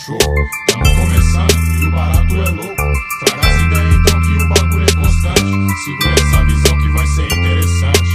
[0.00, 0.18] show.
[0.66, 2.74] Tamo começando e o barato é louco.
[3.20, 5.40] Traga as ideias então que o bagulho é constante.
[5.84, 8.10] Segura essa visão que vai ser interessante.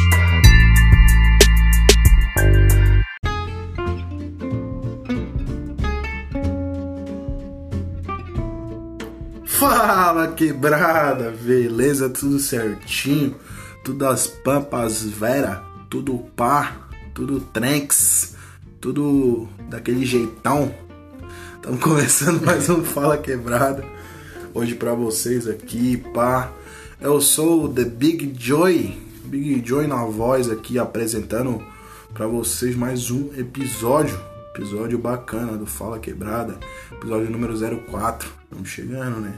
[9.45, 12.09] Fala quebrada, beleza?
[12.09, 13.35] Tudo certinho,
[13.83, 16.75] tudo as pampas vera, tudo pá,
[17.13, 18.35] tudo tranks,
[18.81, 20.84] tudo daquele jeitão.
[21.65, 23.83] Estamos começando mais um Fala Quebrada
[24.53, 26.51] hoje pra vocês aqui, pá.
[27.01, 31.65] Eu sou o The Big Joy, Big Joy na voz aqui apresentando
[32.13, 34.15] pra vocês mais um episódio,
[34.53, 36.55] episódio bacana do Fala Quebrada,
[36.91, 38.29] episódio número 04.
[38.43, 39.33] Estamos chegando, né?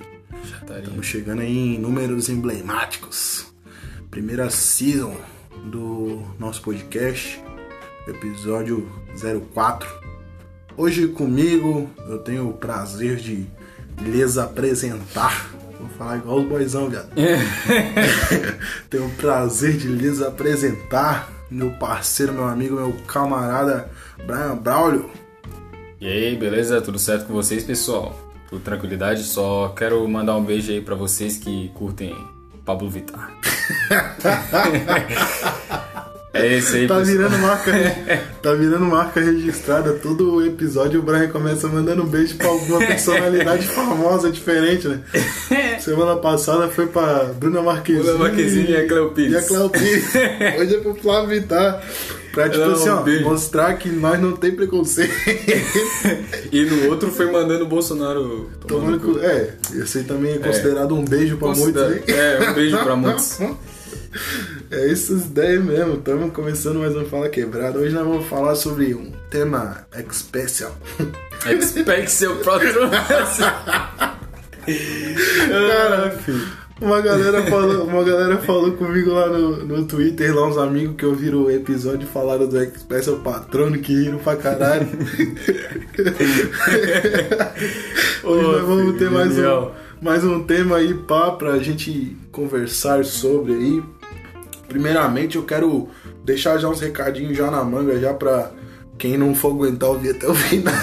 [0.84, 3.54] Estamos chegando aí em números emblemáticos.
[4.12, 5.16] Primeira season
[5.71, 7.41] do nosso podcast,
[8.05, 8.85] episódio
[9.54, 10.06] 04.
[10.77, 13.48] Hoje comigo eu tenho o prazer de
[13.99, 15.49] lhes apresentar.
[15.79, 17.10] Vou falar igual os boizão, viado.
[18.88, 23.90] tenho o prazer de lhes apresentar meu parceiro, meu amigo, meu camarada
[24.27, 25.10] Brian Braulio.
[25.99, 26.79] E aí, beleza?
[26.79, 28.16] Tudo certo com vocês, pessoal?
[28.48, 29.23] Tudo tranquilidade?
[29.23, 32.16] Só quero mandar um beijo aí pra vocês que curtem
[32.63, 33.34] Pablo Vittar.
[36.46, 37.18] é isso aí, Tá pessoal.
[37.18, 37.71] virando marca,
[38.41, 39.93] tá virando marca registrada.
[39.93, 44.99] Todo episódio o Brian começa mandando um beijo pra alguma personalidade famosa, diferente, né?
[45.79, 48.04] Semana passada foi pra Bruna Marquezine.
[48.04, 49.34] Bruna Marquezine e a Cleo Pires.
[49.34, 50.05] E a Cleo Pires.
[50.60, 51.82] Hoje é pro Flávio Vittar.
[52.34, 53.24] Pra, tipo Não, assim, ó, beijo.
[53.24, 55.12] mostrar que nós não tem preconceito.
[56.51, 59.20] E no outro foi mandando o Bolsonaro Tomando cu.
[59.20, 62.01] É, esse aí também é considerado um beijo pra muitos, hein?
[62.07, 63.40] É, um beijo pra muitos.
[64.69, 65.94] É essas ideias mesmo.
[65.94, 67.79] Estamos começando mais um Fala Quebrada.
[67.79, 70.75] Hoje nós vamos falar sobre um tema especial.
[71.50, 72.90] Expect seu patrão.
[75.50, 76.19] Cara,
[76.81, 81.05] uma galera falou, uma galera falou comigo lá no, no Twitter, lá uns amigos que
[81.05, 84.85] ouviram o episódio e falaram do Expresso Patrono que riram pra caralho.
[88.22, 92.17] Hoje Ô, nós vamos filho, ter mais um, mais um tema aí pá, pra gente
[92.34, 93.97] conversar sobre aí.
[94.67, 95.89] Primeiramente eu quero
[96.23, 98.51] deixar já uns recadinhos já na manga já pra
[98.97, 100.73] quem não for aguentar ouvir até o final,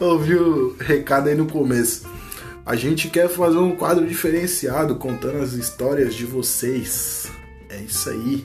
[0.00, 2.08] ouvir o recado aí no começo.
[2.64, 7.30] A gente quer fazer um quadro diferenciado contando as histórias de vocês.
[7.68, 8.44] É isso aí.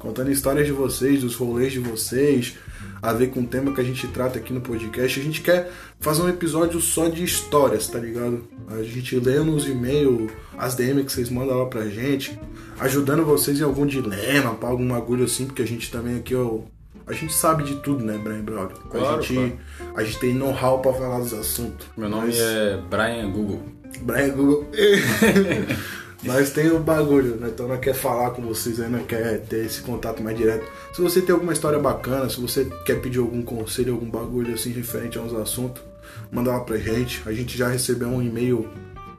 [0.00, 2.54] Contando histórias de vocês, dos rolês de vocês,
[3.02, 5.20] a ver com o tema que a gente trata aqui no podcast.
[5.20, 8.42] A gente quer fazer um episódio só de histórias, tá ligado?
[8.68, 12.38] A gente lê nos e-mails as DM que vocês mandam lá pra gente,
[12.80, 16.60] ajudando vocês em algum dilema, pra algum bagulho assim, porque a gente também aqui, ó.
[17.06, 18.76] A gente sabe de tudo, né, Brian Brother?
[18.88, 19.34] Claro, a gente,
[19.76, 19.92] claro.
[19.96, 21.86] a gente tem know-how pra falar dos assuntos.
[21.94, 23.62] Meu nome Mas- é Brian Google.
[24.00, 24.66] Brian Google.
[26.22, 27.48] nós tem o bagulho, né?
[27.48, 30.66] Então nós quer falar com vocês aí, nós quer ter esse contato mais direto.
[30.92, 34.70] Se você tem alguma história bacana, se você quer pedir algum conselho, algum bagulho assim
[34.70, 35.82] referente a uns assuntos,
[36.30, 37.22] manda lá pra gente.
[37.26, 38.68] A gente já recebeu um e-mail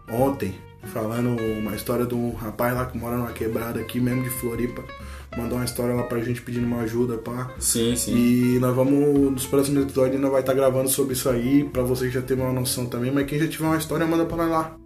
[0.09, 0.55] ontem
[0.93, 4.83] falando uma história de um rapaz lá que mora numa quebrada aqui mesmo de Floripa.
[5.37, 7.51] Mandou uma história lá pra gente pedindo uma ajuda, pá.
[7.57, 8.13] Sim, sim.
[8.13, 12.11] E nós vamos, nos próximos episódios, ainda vai estar gravando sobre isso aí, pra vocês
[12.11, 13.11] já terem uma noção também.
[13.11, 14.80] Mas quem já tiver uma história, manda pra nós lá.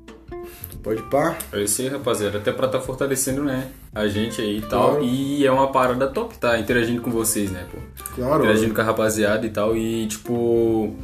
[0.86, 1.36] Pode pá?
[1.52, 2.38] É isso aí, rapaziada.
[2.38, 3.70] Até pra tá fortalecendo, né?
[3.92, 4.92] A gente aí e tal.
[4.92, 5.04] Claro.
[5.04, 6.60] E é uma parada top, tá?
[6.60, 7.80] Interagindo com vocês, né, pô?
[8.14, 8.44] Claro.
[8.44, 9.76] Interagindo com a rapaziada e tal.
[9.76, 10.96] E, tipo.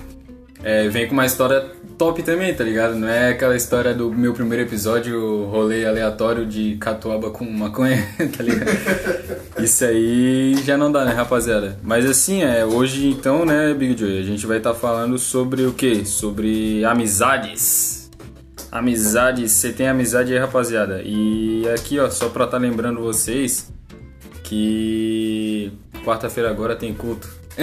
[0.63, 1.65] é, vem com uma história
[1.97, 2.93] top também, tá ligado?
[2.93, 8.43] Não é aquela história do meu primeiro episódio, rolê aleatório de catuaba com maconha, tá
[8.43, 8.69] ligado?
[9.63, 11.79] Isso aí já não dá, né, rapaziada?
[11.81, 15.73] Mas assim, é, hoje então, né, Big Joy, a gente vai estar falando sobre o
[15.73, 16.05] quê?
[16.05, 18.00] Sobre amizades.
[18.71, 21.01] Amizade, você tem amizade aí, rapaziada.
[21.03, 23.71] E aqui, ó, só pra tá lembrando vocês
[24.43, 25.73] que
[26.05, 27.27] quarta-feira agora tem culto.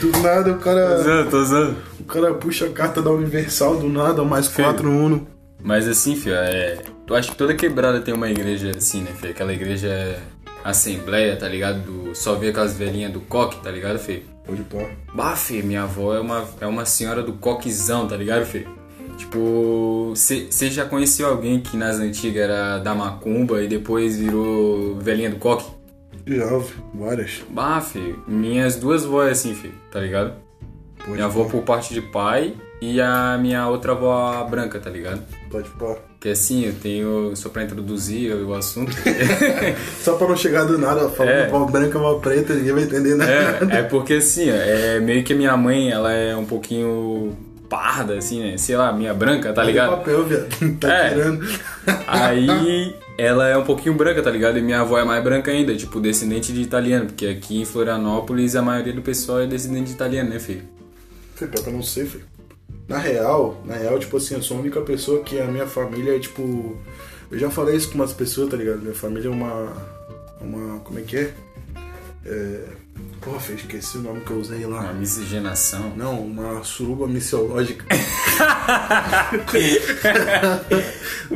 [0.00, 1.76] Do nada o Tô cara, usando, tô usando.
[2.00, 5.26] o cara puxa a carta da Universal, do nada, mais 4 Uno.
[5.62, 6.78] Mas assim, filho, é.
[7.06, 9.32] Eu acho que toda quebrada tem uma igreja assim, né, filho?
[9.32, 10.18] Aquela igreja
[10.64, 11.80] assembleia, tá ligado?
[11.80, 14.22] Do, só vê aquelas velhinhas do coque, tá ligado, filho?
[14.50, 14.90] Pode pá.
[15.14, 18.68] Bah, minha avó é uma, é uma senhora do coquezão, tá ligado, filho?
[19.16, 25.30] Tipo, você já conheceu alguém que nas antigas era da macumba e depois virou velhinha
[25.30, 25.70] do coque?
[26.26, 26.46] Já,
[26.92, 27.42] várias.
[27.48, 27.84] Bah,
[28.26, 30.34] minhas duas vós assim, filho, tá ligado?
[30.98, 35.22] Pode minha avó por parte de pai e a minha outra avó branca, tá ligado?
[35.48, 36.09] Pode pá.
[36.20, 37.32] Que assim, eu tenho.
[37.34, 38.92] Só pra introduzir o assunto.
[40.02, 41.46] Só pra não chegar do nada, falando É.
[41.46, 43.32] pau branca, pau preta, ninguém vai entender nada.
[43.32, 47.34] É, é porque assim, é meio que a minha mãe, ela é um pouquinho
[47.70, 48.58] parda, assim, né?
[48.58, 49.90] Sei lá, minha branca, tá ligado?
[49.96, 50.48] papel, viado.
[50.78, 51.08] Tá É.
[51.10, 51.48] tirando.
[52.06, 54.58] Aí ela é um pouquinho branca, tá ligado?
[54.58, 58.56] E minha avó é mais branca ainda, tipo, descendente de italiano, porque aqui em Florianópolis
[58.56, 60.62] a maioria do pessoal é descendente de italiano, né, filho?
[61.34, 62.24] Filho, pior que eu não sei, filho.
[62.90, 66.16] Na real, na real, tipo assim, eu sou a única pessoa que a minha família
[66.16, 66.76] é tipo.
[67.30, 68.80] Eu já falei isso com umas pessoas, tá ligado?
[68.82, 69.72] Minha família é uma.
[70.40, 70.80] Uma.
[70.80, 71.32] Como é que é?
[72.26, 72.64] É.
[73.20, 74.92] Porra, filho, esqueci o nome que eu usei Uma lá.
[74.92, 75.92] miscigenação.
[75.96, 77.84] Não, uma suruba missiológica.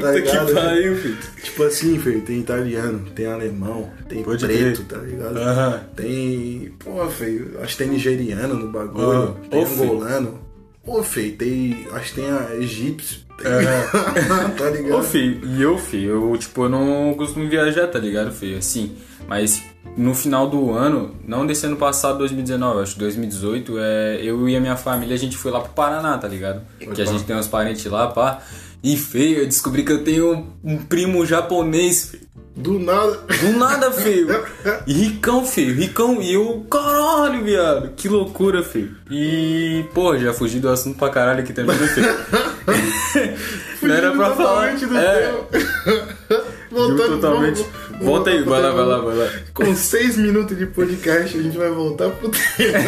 [0.01, 0.49] tá ligado?
[0.97, 1.17] filho.
[1.43, 4.87] Tipo assim, filho, tem italiano, tem alemão, tem Pode preto, crer.
[4.99, 5.39] tá ligado?
[5.39, 5.81] Aham.
[5.97, 6.75] Tem.
[6.79, 9.83] Pô, feio, acho que tem nigeriano no bagulho, Ah, tem ô, feio.
[9.85, 10.44] angolano.
[10.85, 11.87] Pô, feio, tem.
[11.93, 13.21] Acho que tem a egípcio.
[13.39, 13.51] Tem,
[14.57, 14.99] tá ligado?
[14.99, 18.59] Ô, filho, e eu, filho, eu, tipo, eu não costumo viajar, tá ligado, filho?
[18.59, 18.97] Assim,
[19.27, 19.63] mas
[19.97, 24.57] no final do ano, não desse ano passado, 2019, acho que 2018, é, eu e
[24.57, 26.63] a minha família, a gente foi lá pro Paraná, tá ligado?
[26.79, 28.43] que a gente tem uns parentes lá, pá.
[28.83, 32.25] E, feio, eu descobri que eu tenho um primo japonês, filho.
[32.57, 33.19] Do nada.
[33.41, 33.91] Do nada.
[34.87, 35.75] E ricão, feio.
[35.75, 36.23] Ricão.
[36.23, 37.91] E eu, caralho, viado.
[37.97, 38.95] Que loucura, feio.
[39.11, 42.15] E, pô, já fugi do assunto pra caralho aqui também, né, feio?
[43.83, 44.75] Não era pra falar.
[44.77, 45.35] Do É,
[46.71, 47.63] Voltando, totalmente.
[47.91, 49.29] vamos- Volta aí, vai lá, vai lá, vai lá.
[49.53, 52.79] Com seis minutos de podcast, a gente vai voltar pro tema.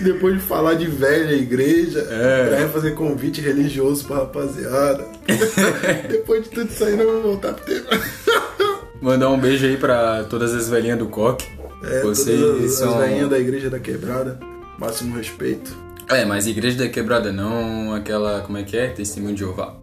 [0.00, 2.48] Depois de falar de velha igreja, É.
[2.56, 5.06] pra fazer convite religioso pra rapaziada.
[6.08, 7.88] Depois de tudo isso aí, nós vamos voltar pro tema.
[9.00, 11.46] Mandar um beijo aí pra todas as velhinhas do coque.
[11.82, 12.94] É, Vocês todas as, são.
[12.94, 14.38] as velhinhas da igreja da quebrada.
[14.78, 15.76] Máximo respeito.
[16.08, 18.40] É, mas igreja da quebrada não aquela.
[18.40, 18.88] Como é que é?
[18.88, 19.76] Testemunho de Jeová.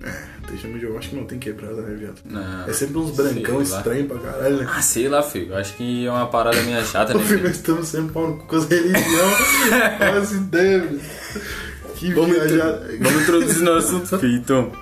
[0.00, 2.20] Deixa-me de eu acho que não tem quebrada, né, viado?
[2.24, 2.68] Não.
[2.68, 4.66] É sempre uns brancão estranho pra caralho, né?
[4.68, 5.54] Ah, sei lá, filho.
[5.56, 7.24] Acho que é uma parada meio chata, né?
[7.24, 9.02] filho, nós estamos sempre pau com as religiões.
[10.22, 11.00] As ideias.
[11.96, 12.80] Que Vamos, viajar.
[13.00, 14.72] vamos introduzir no assunto, filho, então.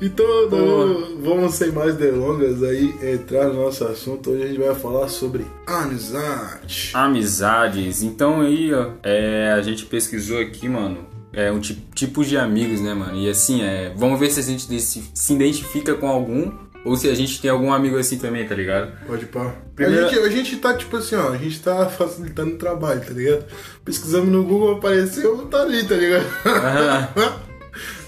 [0.00, 4.30] Então, vamos sem mais delongas aí entrar no nosso assunto.
[4.30, 6.90] Hoje a gente vai falar sobre amizade.
[6.92, 8.02] Amizades.
[8.02, 10.98] Então aí, ó, é, a gente pesquisou aqui, mano,
[11.36, 13.16] é um ti- tipo de amigos, né, mano?
[13.16, 16.52] E assim, é, vamos ver se a gente se identifica com algum
[16.84, 18.92] ou se a gente tem algum amigo assim também, tá ligado?
[19.06, 19.54] Pode pá.
[19.74, 23.00] Primeira- A, gente, a gente tá tipo assim, ó, a gente tá facilitando o trabalho,
[23.00, 23.44] tá ligado?
[23.84, 26.26] Pesquisamos no Google, apareceu, tá ali, tá ligado?
[26.46, 27.08] Aham.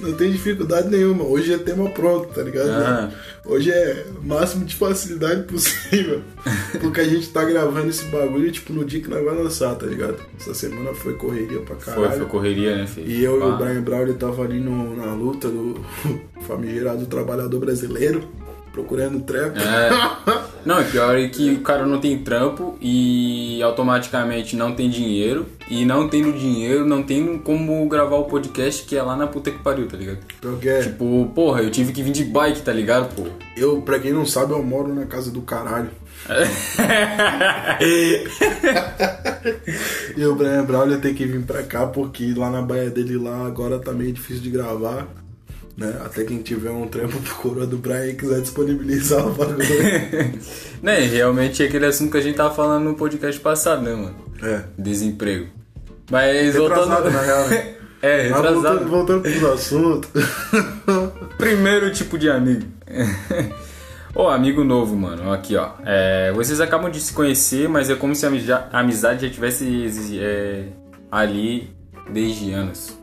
[0.01, 1.25] Não tem dificuldade nenhuma.
[1.25, 2.69] Hoje é tema pronto, tá ligado?
[2.69, 3.11] Aham.
[3.45, 6.23] Hoje é máximo de facilidade possível.
[6.81, 9.87] Porque a gente tá gravando esse bagulho, tipo, no dia que nós vai lançar, tá
[9.87, 10.17] ligado?
[10.39, 12.09] Essa semana foi correria pra caralho.
[12.09, 13.09] Foi, foi correria, né, filho?
[13.11, 13.47] E eu e Pá.
[13.47, 15.81] o Brian Brown tava ali no- na luta do
[16.47, 18.25] famigerado trabalhador brasileiro,
[18.73, 19.59] procurando trampo.
[19.59, 20.47] É.
[20.67, 25.47] Não, e pior é que o cara não tem trampo e automaticamente não tem dinheiro.
[25.69, 29.51] E não tendo dinheiro, não tem como gravar o podcast que é lá na puta
[29.51, 30.19] que pariu, tá ligado?
[30.85, 33.27] Tipo, porra, eu tive que vir de bike, tá ligado, pô?
[33.57, 35.91] eu, pra quem não sabe, eu moro na casa do caralho.
[40.17, 43.47] E o Brian ele tem que vir pra cá porque lá na baia dele lá
[43.47, 45.07] agora tá meio difícil de gravar.
[45.77, 45.95] Né?
[46.05, 49.63] Até quem tiver um trampo pro coroa do Brian e quiser disponibilizar o bagulho.
[50.83, 54.17] né, realmente é aquele assunto que a gente tava falando no podcast passado, né, mano?
[54.43, 54.65] é.
[54.79, 55.49] Desemprego.
[56.11, 57.11] Mas Retrasado, voltando.
[57.13, 57.75] na real, né?
[58.03, 58.63] é, Mas retrasado.
[58.63, 60.11] voltando, voltando pros assuntos.
[61.37, 62.67] Primeiro tipo de amigo.
[64.15, 65.31] Ô, amigo novo, mano.
[65.33, 65.73] Aqui, ó.
[65.85, 68.31] É, vocês acabam de se conhecer, mas é como se a
[68.73, 70.65] amizade já tivesse é,
[71.11, 71.71] ali
[72.11, 72.97] desde anos.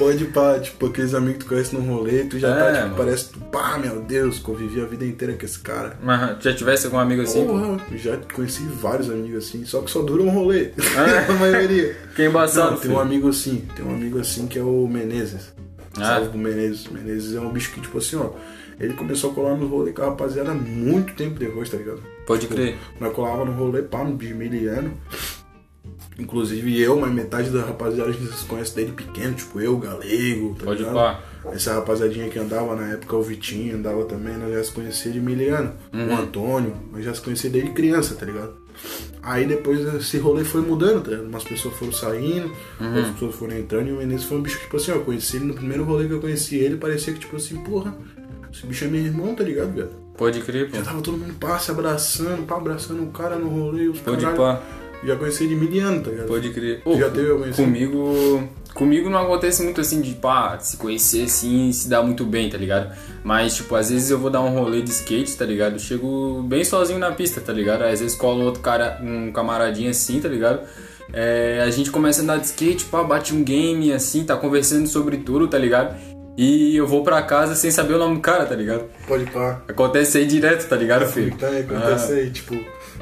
[0.00, 2.82] Pode pá, tipo, aqueles amigos que tu conhece no rolê, tu já É, tá, tipo,
[2.84, 2.96] mano.
[2.96, 5.98] parece tu, pá, meu Deus, convivi a vida inteira com esse cara.
[6.02, 7.46] Mas já tivesse algum amigo assim?
[7.46, 10.70] Porra, já conheci vários amigos assim, só que só dura um rolê.
[10.96, 11.26] Ah.
[11.30, 11.94] a maioria.
[12.16, 15.52] Que embaçado, Não, tem um amigo assim, tem um amigo assim que é o Menezes.
[15.98, 16.04] Ah.
[16.16, 16.86] Salve pro Menezes.
[16.88, 18.30] Menezes é um bicho que, tipo assim, ó,
[18.80, 22.02] ele começou a colar no rolê com a rapaziada muito tempo depois, tá ligado?
[22.26, 22.78] Pode crer.
[22.98, 24.94] Nós colava no rolê, pá, no bicho miliano.
[26.18, 30.54] Inclusive eu, mas metade da rapaziada a gente se conhece desde pequeno, tipo eu, Galego,
[30.58, 30.94] tá Pode ligado?
[30.94, 31.20] pá.
[31.52, 35.18] Essa rapaziadinha que andava na época, o Vitinho andava também, nós já se conhecia de
[35.20, 35.72] miliano.
[35.92, 36.08] Uhum.
[36.10, 38.52] O Antônio, nós já se conhecia desde criança, tá ligado?
[39.22, 41.26] Aí depois esse rolê foi mudando, tá ligado?
[41.28, 42.86] Umas pessoas foram saindo, Uhum.
[42.96, 45.00] outras pessoas foram entrando e o Menezes foi um bicho que, tipo assim, ó, eu
[45.04, 47.94] conheci ele no primeiro rolê que eu conheci ele, parecia que, tipo assim, porra,
[48.52, 49.90] esse bicho é meu irmão, tá ligado, velho?
[50.18, 50.76] Pode crer, pô.
[50.76, 54.20] Já tava todo mundo pá, se abraçando, pá, abraçando o cara no rolê, os Pode
[54.20, 54.36] caralho.
[54.36, 54.62] pá.
[55.04, 56.26] Já conheci de mil anos, tá ligado?
[56.28, 56.82] Pode crer.
[56.82, 57.50] Tu já teve algum?
[57.52, 58.48] Comigo.
[58.74, 62.48] Comigo não acontece muito assim de, pá, se conhecer assim e se dar muito bem,
[62.48, 62.94] tá ligado?
[63.24, 65.78] Mas, tipo, às vezes eu vou dar um rolê de skate, tá ligado?
[65.78, 67.82] Chego bem sozinho na pista, tá ligado?
[67.82, 70.60] Às vezes cola outro cara, um camaradinho assim, tá ligado?
[71.12, 74.86] É, a gente começa a andar de skate, pá, bate um game assim, tá conversando
[74.86, 75.96] sobre tudo, tá ligado?
[76.36, 78.84] E eu vou pra casa sem saber o nome do cara, tá ligado?
[79.06, 79.60] Pode pá.
[79.68, 81.32] Acontece aí direto, tá ligado, filho?
[81.34, 82.54] Então, acontece aí, tipo,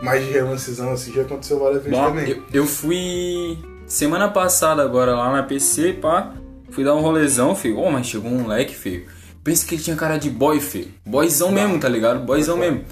[0.03, 2.29] mais de relancezão assim, já aconteceu várias vezes Bom, também.
[2.31, 6.33] eu, eu fui semana passada agora lá na PC, pá.
[6.71, 7.79] Fui dar um rolezão, filho.
[7.79, 9.07] Oh, mas chegou um moleque, filho.
[9.43, 10.89] Pensa que ele tinha cara de boy, filho.
[11.07, 12.25] Boyzão mesmo, tá ligado?
[12.25, 12.85] Boyzão mesmo.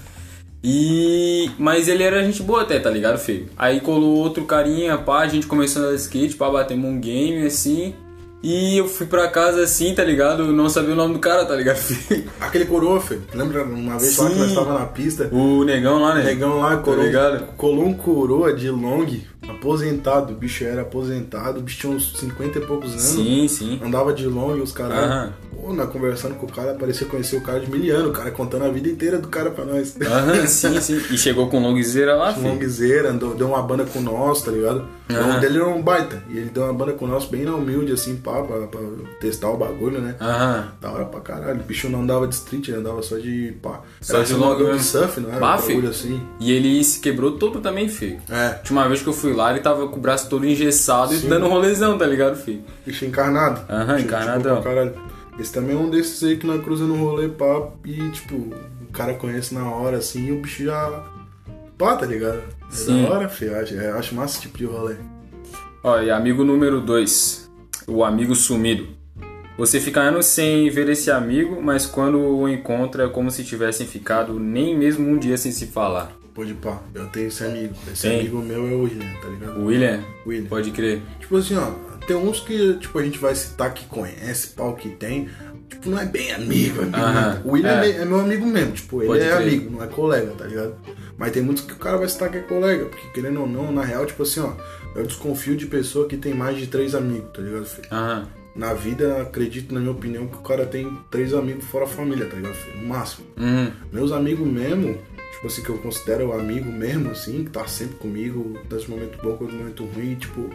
[0.63, 1.51] E.
[1.59, 3.47] Mas ele era gente boa até, tá ligado, filho?
[3.55, 6.99] Aí colou outro carinha, pá, a gente começou a andar de skate, pá, batemos um
[6.99, 7.93] game assim.
[8.41, 10.51] E eu fui pra casa assim, tá ligado?
[10.53, 11.79] Não sabia o nome do cara, tá ligado?
[12.39, 13.23] Aquele coroa, filho.
[13.33, 14.39] Lembra uma vez lá que Sim.
[14.39, 15.29] nós tava na pista?
[15.31, 16.21] O negão lá, né?
[16.21, 17.45] O negão lá colou, ligado?
[17.57, 19.07] colou um coroa de long,
[19.47, 20.33] aposentado.
[20.33, 23.03] O bicho era aposentado, o bicho tinha uns 50 e poucos anos.
[23.03, 23.81] Sim, sim.
[23.83, 25.31] Andava de long os caras.
[25.61, 28.31] Pô, na conversando com o cara, parecia conhecer o cara de mil anos, o cara
[28.31, 29.95] contando a vida inteira do cara pra nós.
[29.99, 31.01] Aham, sim, sim.
[31.11, 32.47] E chegou com longzeira lá, filho.
[32.47, 34.85] Longzeira, andou, deu uma banda com nós, tá ligado?
[35.09, 36.21] O nome dele era um baita.
[36.29, 38.79] E ele deu uma banda com nós bem na humilde, assim, pá, pra, pra
[39.19, 40.15] testar o bagulho, né?
[40.19, 40.71] Aham.
[40.81, 41.59] Da hora pra caralho.
[41.61, 43.81] O bicho não andava de street, ele andava só de pá.
[44.01, 45.39] Só era de simulador long de surf, não era?
[45.39, 46.21] Bah, um bagulho assim.
[46.39, 48.19] E ele se quebrou todo também, filho.
[48.29, 48.47] É.
[48.47, 51.17] A última vez que eu fui lá, ele tava com o braço todo engessado e
[51.19, 52.63] dando rolezão, tá ligado, filho?
[52.85, 53.61] Bicho encarnado.
[53.69, 54.57] Aham, encarnadão.
[54.57, 54.93] tipo, caralho.
[55.39, 58.91] Esse também é um desses aí que nós cruza no rolê, pá, e tipo, o
[58.91, 61.03] cara conhece na hora, assim, e o bicho já.
[61.77, 62.37] Pá, tá ligado?
[62.39, 63.03] É Sim.
[63.03, 63.55] da hora, filho.
[63.55, 64.95] Acho, acho massa esse tipo de rolê.
[65.83, 67.51] Ó, e amigo número 2,
[67.87, 68.87] o amigo sumido.
[69.57, 73.87] Você fica anos sem ver esse amigo, mas quando o encontra é como se tivessem
[73.87, 76.11] ficado nem mesmo um dia sem se falar.
[76.37, 77.73] Pode pá, eu tenho esse amigo.
[77.91, 78.19] Esse Tem?
[78.19, 79.59] amigo meu é o William, tá ligado?
[79.59, 80.03] O William?
[80.23, 80.47] William.
[80.47, 81.01] Pode crer.
[81.19, 81.71] Tipo assim, ó,
[82.05, 85.27] tem uns que, tipo, a gente vai citar que conhece, pau que tem.
[85.67, 86.95] Tipo, não é bem amigo, amigo.
[86.95, 87.41] Aham.
[87.43, 87.89] O William é.
[87.89, 87.95] é.
[88.01, 89.47] é meu amigo mesmo, tipo, ele Pode é crer.
[89.47, 90.75] amigo, não é colega, tá ligado?
[91.17, 93.71] Mas tem muitos que o cara vai citar que é colega, porque querendo ou não,
[93.71, 94.53] na real, tipo assim, ó,
[94.95, 97.87] eu desconfio de pessoa que tem mais de três amigos, tá ligado, filho?
[97.91, 98.27] Aham.
[98.55, 102.25] Na vida, acredito, na minha opinião, que o cara tem três amigos fora a família,
[102.27, 102.77] tá ligado, filho?
[102.77, 103.25] No máximo.
[103.37, 103.71] Uhum.
[103.91, 104.97] Meus amigos mesmo,
[105.37, 109.37] tipo assim, que eu considero amigo mesmo, assim, que tá sempre comigo, tanto momento bom
[109.37, 110.49] quanto momento ruim, tipo,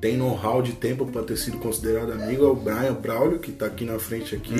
[0.00, 3.66] tem know-how de tempo pra ter sido considerado amigo, é o Brian Braulio, que tá
[3.66, 4.56] aqui na frente aqui,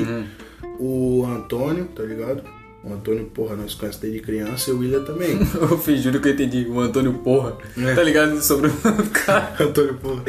[0.78, 2.42] o Antônio, tá ligado?
[2.82, 5.36] O Antônio, porra, nós conhecemos desde criança e o William também.
[5.60, 6.66] Eu fiz, juro que eu entendi.
[6.68, 7.56] O Antônio Porra.
[7.96, 8.40] Tá ligado?
[8.40, 9.56] Sobre o cara.
[9.58, 10.22] Antônio, porra.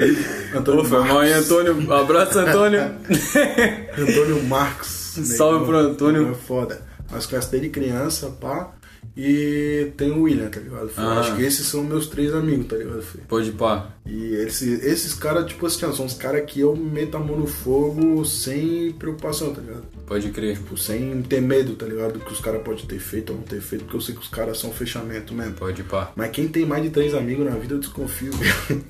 [0.55, 1.93] Antônio foi mal aí, Antônio.
[1.93, 2.81] Abraço, Antônio.
[3.95, 4.87] Antônio Marcos.
[4.87, 6.31] Salve pro Antônio.
[6.31, 6.81] É foda.
[7.11, 8.73] Nós conhecemos desde criança, pá.
[9.17, 10.89] E tem o William, tá ligado?
[10.89, 11.07] filho?
[11.07, 11.19] Ah.
[11.21, 13.23] Acho que esses são meus três amigos, tá ligado, filho?
[13.27, 13.87] Pode pá.
[14.05, 17.47] E esses, esses caras, tipo assim, são os caras que eu meto a mão no
[17.47, 19.85] fogo sem preocupação, tá ligado?
[20.05, 20.55] Pode crer.
[20.57, 22.13] Tipo, sem ter medo, tá ligado?
[22.13, 24.21] Do que os caras podem ter feito ou não ter feito, porque eu sei que
[24.21, 25.53] os caras são fechamento mesmo.
[25.53, 26.11] Pode pá.
[26.15, 28.31] Mas quem tem mais de três amigos na vida, eu desconfio.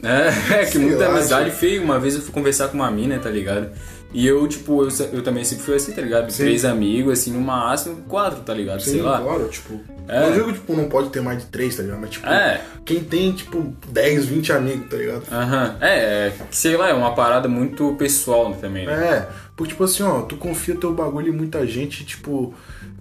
[0.03, 0.27] É,
[0.61, 1.81] é que Sei muita lá, amizade feio.
[1.81, 3.71] Uma vez eu fui conversar com uma mina, tá ligado?
[4.17, 6.31] E eu, tipo, eu, eu também sempre fui assim, tá ligado?
[6.31, 6.41] Sim.
[6.45, 8.81] Três amigos, assim, no máximo quatro, tá ligado?
[8.81, 9.21] Sei Sim, lá.
[9.21, 9.79] claro, tipo.
[10.07, 10.21] É.
[10.21, 11.99] Não digo, tipo, não pode ter mais de três, tá ligado?
[12.01, 12.59] Mas, tipo, É.
[12.83, 15.21] quem tem, tipo, 10, 20 amigos, tá ligado?
[15.31, 15.75] Aham.
[15.81, 18.93] É, é, sei lá, é uma parada muito pessoal também, né?
[18.93, 22.53] É, porque, tipo assim, ó, tu confia teu bagulho em muita gente, tipo,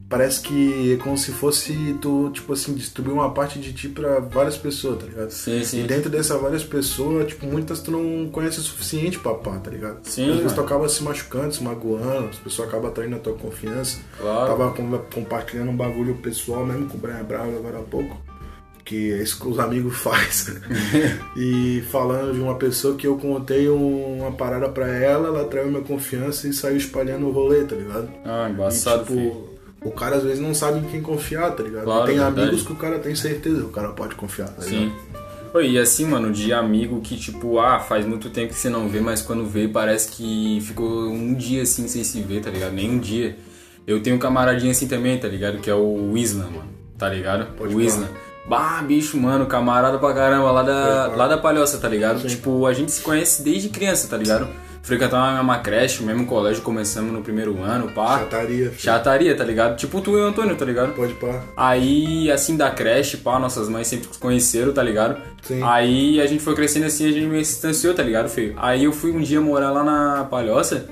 [0.09, 4.21] parece que é como se fosse tu, tipo assim, distribuir uma parte de ti pra
[4.21, 5.31] várias pessoas, tá ligado?
[5.31, 5.81] Sim, sim.
[5.81, 9.71] E dentro dessas várias pessoas, tipo, muitas tu não conhece o suficiente pra pá, tá
[9.71, 9.99] ligado?
[10.05, 13.35] Sim, Às vezes tu acaba se machucando, se magoando, as pessoas acabam traindo a tua
[13.35, 13.99] confiança.
[14.19, 14.47] Claro.
[14.47, 18.17] Tava com- compartilhando um bagulho pessoal mesmo com o Brian Bravo agora há pouco.
[18.87, 20.55] Que é isso que os amigos fazem.
[21.37, 25.69] e falando de uma pessoa que eu contei um- uma parada pra ela, ela traiu
[25.69, 28.09] minha confiança e saiu espalhando o rolê, tá ligado?
[28.25, 29.21] Ah, E, embaçado, filho.
[29.31, 31.83] tipo, o cara às vezes não sabe em quem confiar, tá ligado?
[31.85, 32.41] Claro, tem verdade.
[32.43, 34.79] amigos que o cara tem certeza que o cara pode confiar, tá Sim.
[34.87, 35.17] ligado?
[35.55, 38.89] Oi, e assim, mano, de amigo que, tipo, ah, faz muito tempo que você não
[38.89, 42.73] vê, mas quando vê parece que ficou um dia assim sem se ver, tá ligado?
[42.73, 43.37] Nem um dia.
[43.87, 45.59] Eu tenho um camaradinho assim também, tá ligado?
[45.59, 46.69] Que é o Isla, mano.
[46.99, 47.55] Tá ligado?
[47.57, 48.09] Pode o Isla.
[48.49, 52.21] Bah, bicho, mano, camarada pra caramba, lá da, lá da Palhoça, tá ligado?
[52.21, 52.29] Sim.
[52.29, 54.49] Tipo, a gente se conhece desde criança, tá ligado?
[54.83, 58.21] Frequentava a mesma creche, o mesmo colégio, começamos no primeiro ano, pá.
[58.21, 58.81] Chataria, filho.
[58.81, 59.77] Chataria, tá ligado?
[59.77, 60.95] Tipo tu e o Antônio, tá ligado?
[60.95, 61.43] Pode pá.
[61.57, 65.21] Aí, assim, da creche, pá, nossas mães sempre se conheceram, tá ligado?
[65.43, 65.61] Sim.
[65.65, 68.55] Aí a gente foi crescendo assim, a gente meio se distanciou, tá ligado, feio?
[68.59, 70.87] Aí eu fui um dia morar lá na Palhoça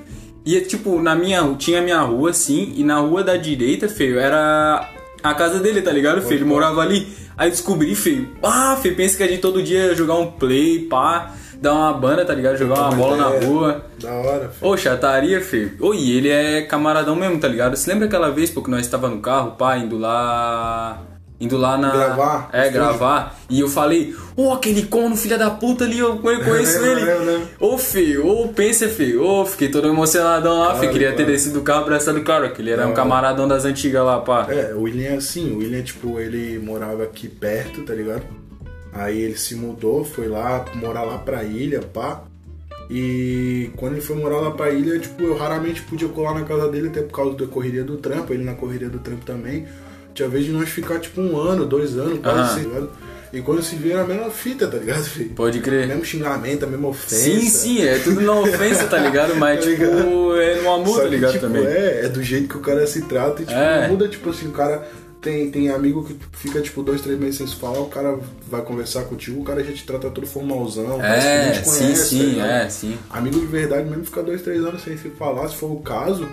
[0.45, 4.19] e, tipo, na minha tinha a minha rua, assim, e na rua da direita, feio,
[4.19, 4.91] era
[5.23, 6.39] a casa dele, tá ligado, filho?
[6.39, 7.07] Ele morava ali.
[7.37, 8.29] Aí descobri, filho.
[8.43, 11.93] Ah, filho, pensa que a gente todo dia ia jogar um play, pá, dar uma
[11.93, 12.57] banda, tá ligado?
[12.57, 13.87] Jogar uma bola na rua.
[14.01, 14.71] Da hora, filho.
[14.71, 15.77] Ô, chataria, filho.
[15.81, 17.77] Ô, e ele é camaradão mesmo, tá ligado?
[17.77, 21.03] Você lembra aquela vez, pô, que nós estava no carro, pá, indo lá.
[21.41, 21.91] Indo lá na.
[21.91, 22.49] Gravar?
[22.53, 23.39] É, gravar.
[23.51, 27.47] E eu falei, ô, aquele corno, filha da puta ali, eu conheço ele.
[27.59, 29.25] Ô, filho, ô, pensa, filho.
[29.25, 30.79] Ô, fiquei todo emocionadão lá, filho.
[30.79, 33.65] Claro, Queria ter descido do carro abraçado o cara, que ele era um camaradão das
[33.65, 34.47] antigas lá, pá.
[34.49, 38.23] É, o William é assim, o William, tipo, ele morava aqui perto, tá ligado?
[38.93, 42.23] Aí ele se mudou, foi lá morar lá pra ilha, pá.
[42.89, 46.69] E quando ele foi morar lá pra ilha, tipo, eu raramente podia colar na casa
[46.69, 49.67] dele, até por causa da correria do trampo, ele na correria do trampo também.
[50.15, 52.91] Tinha vez de nós ficar, tipo, um ano, dois anos, quase assim, tá ligado?
[53.33, 55.31] E quando se via era a mesma fita, tá ligado, filho?
[55.31, 55.89] Pode crer.
[55.89, 57.17] Mesmo xingamento, a mesma ofensa.
[57.17, 59.35] Sim, sim, é tudo na ofensa, tá ligado?
[59.37, 60.41] Mas, Tá tipo, ligado?
[60.41, 61.33] é no amor, tá ligado?
[61.33, 61.65] tipo, também.
[61.67, 63.83] É, é do jeito que o cara se trata e tipo, É.
[63.83, 64.87] não muda, tipo assim, o cara
[65.21, 68.17] tem, tem amigo que fica tipo dois, três meses sem se falar, o cara
[68.49, 71.59] vai conversar contigo, o cara já te trata todo formalzão, parece que É, nem te
[71.59, 72.51] sim, conhece, tá sim, ligado?
[72.51, 72.99] é, sim.
[73.11, 76.29] Amigo de verdade mesmo fica dois, três anos sem se falar, se for o caso,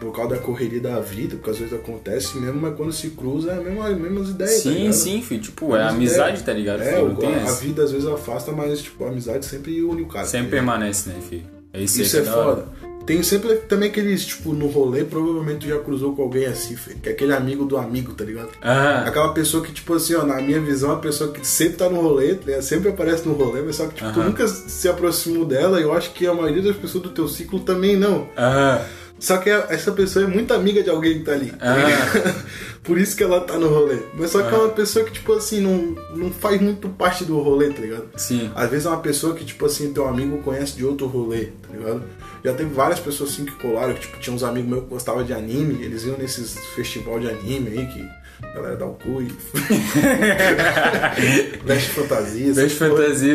[0.00, 3.52] por causa da correria da vida, porque às vezes acontece mesmo, mas quando se cruza
[3.52, 4.92] é a mesma, as mesmas ideias, tá Sim, ligado?
[4.94, 5.42] sim, filho.
[5.42, 6.80] Tipo, é amizade, tá ligado?
[6.82, 7.18] É, filho?
[7.46, 10.24] a, a vida às vezes afasta, mas tipo, a amizade sempre une o cara.
[10.24, 11.44] tá Sempre permanece, né, filho?
[11.72, 12.56] É isso, Isso é que da hora.
[12.56, 12.80] foda.
[13.06, 16.98] Tem sempre também aqueles, tipo, no rolê, provavelmente tu já cruzou com alguém assim, filho,
[17.02, 18.50] que é aquele amigo do amigo, tá ligado?
[18.62, 21.76] Ah, Aquela pessoa que, tipo assim, ó, na minha visão, é a pessoa que sempre
[21.78, 22.62] tá no rolê, tá ligado?
[22.62, 24.28] sempre aparece no rolê, mas só que, tipo, tu Aham.
[24.28, 27.60] nunca se aproximou dela e eu acho que a maioria das pessoas do teu ciclo
[27.60, 28.28] também não.
[28.36, 28.84] ah,
[29.20, 31.50] Só que essa pessoa é muito amiga de alguém que tá ali.
[31.50, 32.44] tá Ah.
[32.82, 33.98] Por isso que ela tá no rolê.
[34.14, 37.38] Mas só que é uma pessoa que, tipo assim, não, não faz muito parte do
[37.38, 38.08] rolê, tá ligado?
[38.16, 38.50] sim.
[38.54, 41.76] Às vezes é uma pessoa que, tipo assim, teu amigo conhece de outro rolê, tá
[41.76, 42.02] ligado?
[42.42, 45.22] Já teve várias pessoas assim que colaram, que tipo, tinha uns amigos meus que gostavam
[45.22, 48.08] de anime, eles iam nesses festival de anime aí, que
[48.54, 49.30] galera cu e.
[51.64, 52.56] Veste fantasias.
[52.56, 53.34] Veste fantasia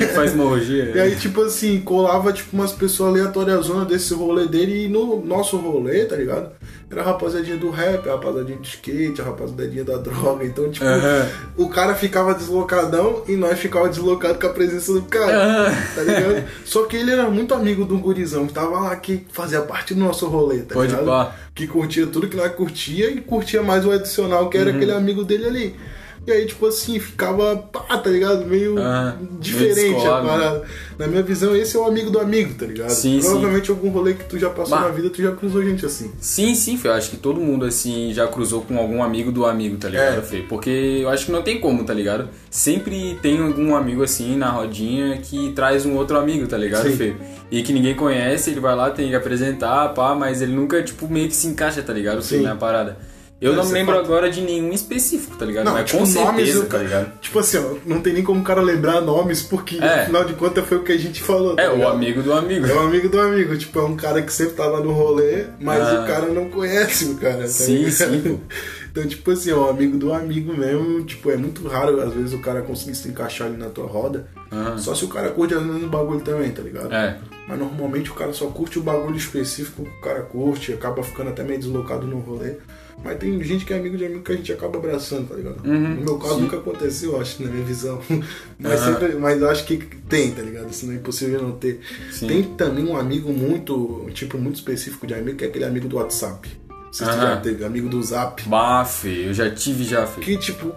[0.00, 0.92] e faz morgia.
[0.94, 5.56] E aí, tipo assim, colava tipo umas pessoas aleatórias desse rolê dele e no nosso
[5.56, 6.50] rolê, tá ligado?
[6.90, 10.44] Era a rapaziadinha do rap, a rapaziadinha do skate, a rapaziadinha da droga.
[10.44, 11.26] Então, tipo, Aham.
[11.56, 15.34] o cara ficava deslocadão e nós ficava deslocado com a presença do cara.
[15.34, 15.74] Aham.
[15.94, 16.44] Tá ligado?
[16.66, 20.00] Só que ele era muito amigo do gurizão que tava lá, que fazia parte do
[20.00, 21.06] nosso rolê, tá Pode ligado?
[21.06, 21.34] pá.
[21.54, 24.76] Que curtia tudo que nós curtia e curtia mais o adicional, que era Uhum.
[24.76, 25.76] aquele amigo dele ali.
[26.24, 28.46] E aí, tipo assim, ficava, pá, tá ligado?
[28.46, 30.30] Meio Ah, meio diferente a descolado, né?
[30.32, 30.62] parada.
[30.96, 32.90] Na minha visão, esse é o amigo do amigo, tá ligado?
[32.90, 34.82] Sim, Provavelmente algum rolê que tu já passou Bah.
[34.84, 36.12] na vida, tu já cruzou gente assim.
[36.20, 36.86] Sim, sim, Fê.
[36.88, 40.18] Eu acho que todo mundo, assim, já cruzou com algum amigo do amigo, tá ligado,
[40.18, 40.22] É.
[40.22, 40.44] Fê?
[40.48, 40.70] Porque
[41.02, 42.28] eu acho que não tem como, tá ligado?
[42.48, 46.96] Sempre tem algum amigo, assim, na rodinha que traz um outro amigo, tá ligado, Sim.
[46.96, 47.14] Fê?
[47.50, 51.08] E que ninguém conhece, ele vai lá, tem que apresentar, pá, mas ele nunca, tipo,
[51.08, 52.42] meio que se encaixa, tá ligado, Fê, Sim.
[52.42, 52.96] na parada.
[53.42, 54.04] Eu não me lembro fato.
[54.04, 55.64] agora de nenhum específico, tá ligado?
[55.64, 57.12] Não, mas tipo, com nomes certeza, do tá ligado?
[57.20, 60.02] Tipo assim, ó, não tem nem como o cara lembrar nomes, porque É.
[60.02, 61.56] afinal de contas foi o que a gente falou.
[61.56, 61.92] tá É, o ligado?
[61.92, 62.66] amigo do amigo.
[62.66, 65.44] É um amigo do amigo, tipo, é um cara que sempre tá lá no rolê,
[65.60, 66.02] mas Ah.
[66.02, 67.38] o cara não conhece o cara.
[67.42, 67.92] Tá Sim, ligado?
[67.92, 68.40] sim.
[68.92, 72.40] Então, tipo assim, um amigo do amigo mesmo, tipo, é muito raro às vezes o
[72.40, 74.26] cara conseguir se encaixar ali na tua roda.
[74.52, 74.76] Aham.
[74.76, 76.92] Só se o cara curte às vezes o bagulho também, tá ligado?
[76.92, 77.16] É.
[77.48, 81.30] Mas normalmente o cara só curte o bagulho específico que o cara curte, acaba ficando
[81.30, 82.56] até meio deslocado no rolê.
[83.04, 85.66] Mas tem gente que é amigo de amigo que a gente acaba abraçando, tá ligado?
[85.66, 86.40] Uhum, no meu caso sim.
[86.42, 88.00] nunca aconteceu, acho, na minha visão.
[88.58, 88.92] Mas, Aham.
[88.94, 89.76] sempre, mas acho que
[90.08, 90.70] tem, tá ligado?
[90.70, 91.80] Isso não é impossível não ter.
[92.12, 92.28] Sim.
[92.28, 95.96] Tem também um amigo muito, tipo, muito específico de amigo, que é aquele amigo do
[95.96, 96.48] WhatsApp.
[96.96, 97.12] Tu Aham.
[97.22, 98.42] já teve, amigo do Zap.
[98.46, 100.20] Bah, Fê, eu já tive já, Fê.
[100.20, 100.72] Que, tipo,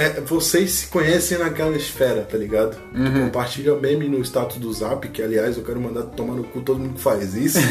[0.00, 2.76] é, vocês se conhecem naquela esfera, tá ligado?
[2.92, 3.24] Tu Uhum.
[3.26, 6.78] compartilha meme no status do Zap, que aliás eu quero mandar tomar no cu todo
[6.78, 7.58] mundo que faz isso.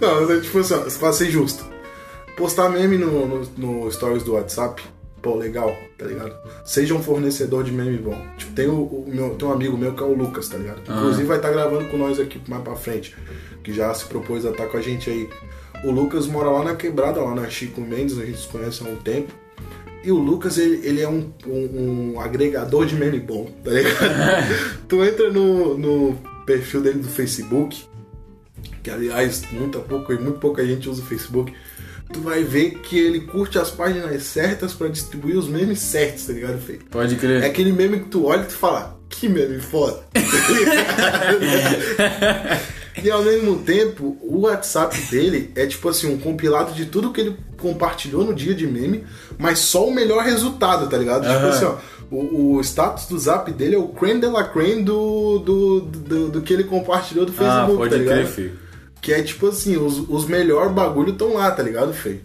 [0.00, 1.64] Não, mas é tipo assim, ó, pra ser justo.
[2.36, 4.82] Postar meme no, no, no stories do WhatsApp,
[5.20, 6.34] pô, legal, tá ligado?
[6.64, 8.16] Seja um fornecedor de meme bom.
[8.38, 10.80] Tipo, tem, o, o meu, tem um amigo meu que é o Lucas, tá ligado?
[10.82, 13.14] Que, Inclusive vai estar gravando com nós aqui mais pra frente.
[13.62, 15.28] Que já se propôs a estar com a gente aí.
[15.84, 18.90] O Lucas mora lá na quebrada, lá na Chico Mendes, a gente se conhece há
[18.90, 19.32] um tempo.
[20.02, 24.80] E o Lucas, ele, ele é um, um, um agregador de meme bom, tá ligado?
[24.88, 26.14] tu entra no, no
[26.46, 27.84] perfil dele do Facebook,
[28.82, 31.52] que aliás, muito pouco, muito pouca gente usa o Facebook.
[32.12, 36.32] Tu vai ver que ele curte as páginas certas pra distribuir os memes certos, tá
[36.32, 36.78] ligado, Fê?
[36.90, 37.42] Pode crer.
[37.42, 40.02] É aquele meme que tu olha e tu fala, que meme foda.
[43.00, 47.20] e ao mesmo tempo, o WhatsApp dele é tipo assim, um compilado de tudo que
[47.20, 49.04] ele compartilhou no dia de meme,
[49.38, 51.22] mas só o melhor resultado, tá ligado?
[51.22, 51.48] Tipo Aham.
[51.48, 51.76] assim, ó,
[52.10, 56.28] o, o status do zap dele é o creme de la creme do, do, do,
[56.28, 58.14] do que ele compartilhou do ah, Facebook, pode tá ligado?
[58.16, 58.58] crer, filho.
[59.00, 62.20] Que é tipo assim, os, os melhores bagulho estão lá, tá ligado, Fê?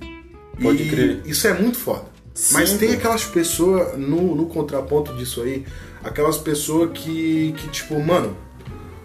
[0.62, 1.22] Pode E crer.
[1.26, 2.04] Isso é muito foda.
[2.34, 5.66] Sim, Mas tem aquelas pessoas, no, no contraponto disso aí,
[6.04, 8.36] aquelas pessoas que, que, tipo, mano,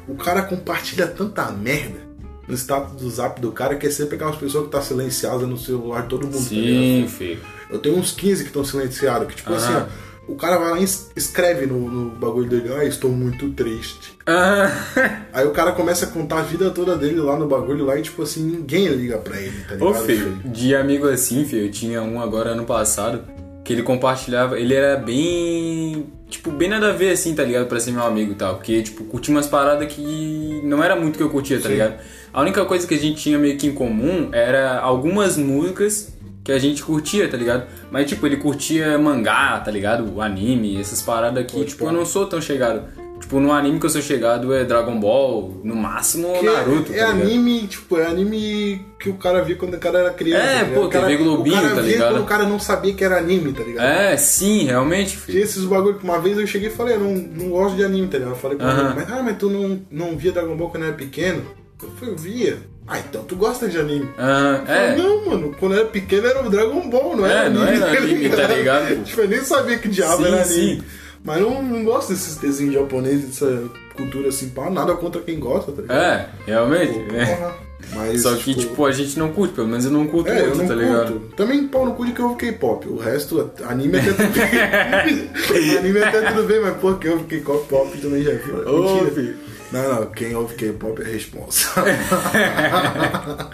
[0.09, 2.10] o cara compartilha tanta merda
[2.51, 5.57] no status do zap do cara que é sempre aquelas pessoas que tá silenciada no
[5.57, 6.35] celular todo mundo.
[6.45, 6.83] tá ligado?
[6.83, 7.41] Sim, filho.
[7.71, 9.85] Eu tenho uns 15 que estão silenciados, que tipo assim, ó,
[10.27, 14.17] o cara vai lá e es- escreve no, no bagulho dele, ah, estou muito triste.
[14.27, 14.71] Ah,
[15.33, 18.03] Aí o cara começa a contar a vida toda dele lá no bagulho lá e
[18.03, 20.05] tipo assim, ninguém liga pra ele, tá Ô, ligado?
[20.05, 23.23] filho, de amigo assim, filho, eu tinha um agora ano passado
[23.71, 26.07] que ele compartilhava, ele era bem.
[26.29, 27.69] Tipo, bem nada a ver assim, tá ligado?
[27.69, 28.57] Pra ser meu amigo e tal.
[28.57, 31.75] Porque, tipo, curtia umas paradas que não era muito que eu curtia, tá Sim.
[31.75, 31.95] ligado?
[32.33, 36.51] A única coisa que a gente tinha meio que em comum era algumas músicas que
[36.51, 37.65] a gente curtia, tá ligado?
[37.93, 40.13] Mas, tipo, ele curtia mangá, tá ligado?
[40.17, 42.83] O anime, essas paradas que, Pode tipo, eu não sou tão chegado.
[43.31, 46.97] Tipo, no anime que eu sou chegado é Dragon Ball, no máximo Que Naruto, é,
[46.97, 47.23] tá é ligado?
[47.23, 50.43] anime, tipo, é anime que o cara via quando o cara era criança.
[50.45, 52.11] É, tá pô, o cara, TV Globinho, o cara tá via ligado?
[52.15, 53.87] quando o cara não sabia que era anime, tá ligado?
[53.87, 55.31] É, sim, realmente, filho.
[55.39, 57.85] Tinha esses bagulho que uma vez eu cheguei e falei, eu não, não gosto de
[57.85, 58.33] anime, tá ligado?
[58.33, 58.85] Eu falei pra Aham.
[58.87, 61.45] ele, mas, ah, mas tu não, não via Dragon Ball quando era pequeno?
[61.81, 62.59] Eu falei, eu via.
[62.89, 64.09] Ah, então tu gosta de anime.
[64.19, 64.97] Ah, Eu falei, é.
[64.97, 67.77] Não, mano, quando eu era pequeno era o Dragon Ball, não era É, não anime.
[67.81, 69.05] era anime, tá ligado?
[69.07, 70.49] tipo, eu nem sabia que diabo Sim, era anime.
[70.81, 70.83] sim.
[71.25, 75.71] Mas não, não gosto desses desenhos japoneses, dessa cultura assim, pá, nada contra quem gosta,
[75.73, 75.99] tá ligado?
[75.99, 76.93] É, realmente.
[76.95, 77.71] Pô, porra.
[77.95, 80.55] Mas, Só que, tipo, a gente não curte, pelo menos eu não curto É, eu
[80.55, 80.87] muito, não tá curto.
[80.87, 81.21] ligado?
[81.35, 82.89] Também pau no cu de que eu ouvo K-pop.
[82.89, 85.29] O resto, anime até tudo bem.
[85.79, 88.69] anime até tudo bem, mas pô, quem ouve K-pop também já viu.
[88.69, 89.11] Ô, Mentira.
[89.13, 89.37] filho.
[89.73, 91.95] Não, não, quem ouve K-pop é responsável.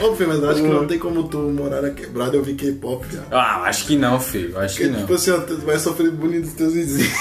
[0.00, 2.54] Ô, filho, mas eu acho que não tem como tu morar na quebrada e ouvir
[2.54, 3.20] K-pop, já.
[3.30, 4.58] Ah, acho que não, filho.
[4.58, 5.00] Acho que Porque, não.
[5.02, 7.12] tipo assim, ó, tu vai sofrer bullying dos teus vizinhos.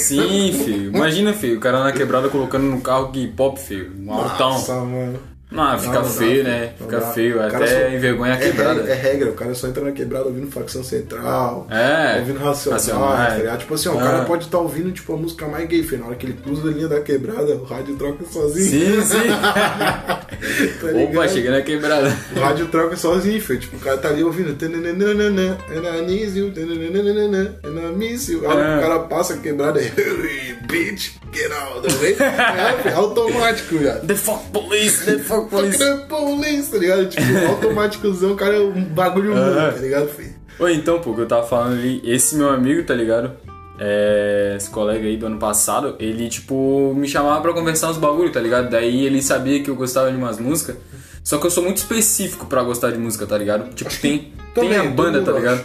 [0.00, 0.96] Sim, filho.
[0.96, 3.92] Imagina, filho, o cara na quebrada colocando no carro K-pop, filho.
[3.98, 4.50] Um altão.
[4.52, 5.18] Nossa, mano.
[5.54, 6.72] Não, fica Não, feio, né?
[6.78, 7.36] Fica feio.
[7.38, 8.74] O Até só- envergonha a É quebrada.
[8.80, 11.66] regra, é regra, o cara só entra na quebrada ouvindo facção central.
[11.70, 12.18] É.
[12.20, 12.86] Ouvindo Racionais.
[12.86, 13.58] tá ligado?
[13.60, 14.02] Tipo assim, ó, o Ah.
[14.02, 15.84] cara pode estar ouvindo tipo, a música mais gay.
[15.98, 19.00] Na hora que ele cruza a linha da quebrada, o rádio troca sozinho.
[19.00, 19.28] Sim, sim.
[19.28, 20.26] tá
[21.04, 22.12] Opa, cheguei na quebrada.
[22.36, 23.60] O rádio troca sozinho, filho.
[23.60, 24.54] Tipo, o cara tá ali ouvindo.
[24.56, 28.40] "Tananana, And I need you, tananana, and I miss you.
[28.50, 28.76] Aí É.
[28.78, 30.53] o cara passa a quebrada e.
[30.70, 32.12] "Hey, Bitch, get out of the way.
[32.18, 33.94] É, filho, automático, já.
[33.96, 35.78] The fuck police, the fuck police.
[35.78, 37.08] Fucking police, tá ligado?
[37.08, 39.48] Tipo, automáticozão, o cara é um bagulho Aham.
[39.48, 40.34] muda, tá ligado, filho?
[40.58, 43.32] Ou então, pô, que eu tava falando ali, esse meu amigo, tá ligado?
[43.78, 48.30] É, esse colega aí do ano passado, ele, tipo, me chamava pra conversar uns bagulho,
[48.30, 48.70] tá ligado?
[48.70, 50.76] Daí ele sabia que eu gostava de umas músicas.
[51.24, 53.74] Só que eu sou muito específico pra gostar de música, tá ligado?
[53.74, 55.62] Tipo, tem, tem a banda, tá ligado?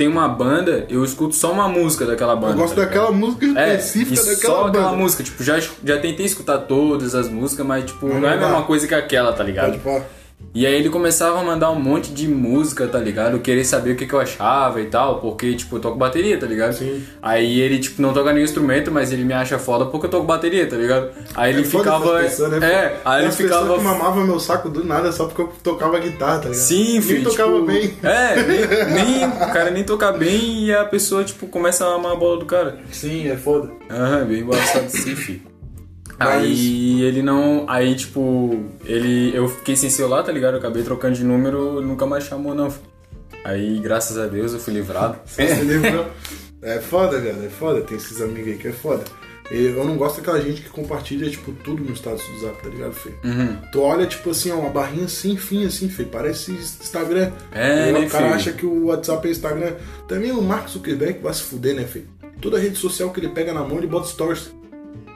[0.00, 2.54] Tem uma banda, eu escuto só uma música daquela banda.
[2.54, 4.78] Eu gosto tá daquela música É, específica e daquela só banda.
[4.78, 5.22] aquela música.
[5.22, 8.48] Tipo, já, já tentei escutar todas as músicas, mas, tipo, Mas não é a não
[8.48, 9.78] mesma coisa que aquela, tá ligado?
[9.78, 10.06] Pode pá.
[10.52, 13.38] E aí ele começava a mandar um monte de música, tá ligado?
[13.38, 16.44] Querer saber o que, que eu achava e tal, porque, tipo, eu toco bateria, tá
[16.46, 16.72] ligado?
[16.72, 17.04] Sim.
[17.22, 20.24] Aí ele, tipo, não toca nenhum instrumento, mas ele me acha foda porque eu toco
[20.26, 21.10] bateria, tá ligado?
[21.36, 22.18] Aí ele É ficava.
[22.18, 22.66] pessoas, né?
[22.68, 23.78] É, aí ele ficava.
[23.78, 26.54] que mamavam meu saco do nada só porque eu tocava guitarra, tá ligado?
[26.60, 27.30] Sim, Nem filho.
[27.30, 27.94] tocava tipo, bem.
[28.02, 32.10] É, nem, nem- o cara nem toca bem e a pessoa, tipo, começa a amar
[32.12, 32.76] a bola do cara.
[32.90, 33.70] Sim, é foda.
[33.88, 35.42] Aham, bem embaçado sim, filho.
[36.20, 37.64] Mas- Aí ele não.
[37.68, 39.34] Aí, tipo, ele.
[39.34, 40.54] Eu fiquei sem celular, tá ligado?
[40.54, 42.72] Eu acabei trocando de número, nunca mais chamou, não.
[43.44, 45.16] Aí, graças a Deus, eu fui livrado.
[45.24, 46.06] Você lembrou?
[46.62, 47.80] É foda, cara, é foda.
[47.80, 49.02] Tem esses amigos aí que é foda.
[49.50, 52.92] Eu não gosto daquela gente que compartilha, tipo, tudo no status do Zap, tá ligado,
[52.92, 53.10] Fê?
[53.24, 53.56] Uhum.
[53.72, 56.04] Tu olha, tipo assim, ó, uma barrinha sem fim, assim, Fê.
[56.04, 57.32] Parece Instagram.
[57.50, 58.36] É, E né, O cara filho?
[58.36, 59.72] acha que o WhatsApp é Instagram.
[60.06, 62.02] Também o Mark Zuckerberg vai se fuder, né, Fê?
[62.40, 64.52] Toda rede social que ele pega na mão, ele bota stories.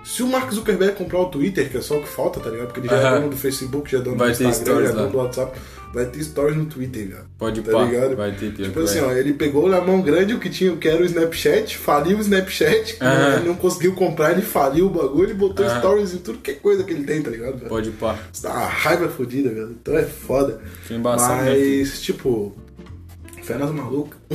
[0.04, 2.66] Se o Mark Zuckerberg comprar o Twitter, que é só o que falta, tá ligado?
[2.66, 4.92] Porque ele já é dono do Facebook, já é dono Vai do Instagram, já é
[4.92, 5.58] dono do WhatsApp.
[5.94, 7.26] Vai ter stories no Twitter, cara.
[7.38, 8.16] Pode tá pá, ligado?
[8.16, 11.00] vai ter Tipo assim, ó, ele pegou na mão grande o que tinha, que era
[11.00, 12.98] o Snapchat, faliu o Snapchat,
[13.36, 16.54] ele não conseguiu comprar, ele faliu o bagulho e botou stories em tudo que é
[16.54, 17.58] coisa que ele tem, tá ligado?
[17.58, 17.68] velho?
[17.68, 18.18] Pode pá.
[18.32, 19.76] Isso dá uma raiva fodida, velho.
[19.80, 20.60] Então é foda.
[20.90, 21.54] Embaçado, né?
[21.54, 22.52] Mas, tipo,
[23.44, 24.18] fé nas malucas.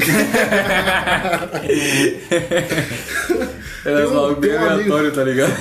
[3.85, 5.53] Era um- bem tem um amigo- aleatório, tá ligado?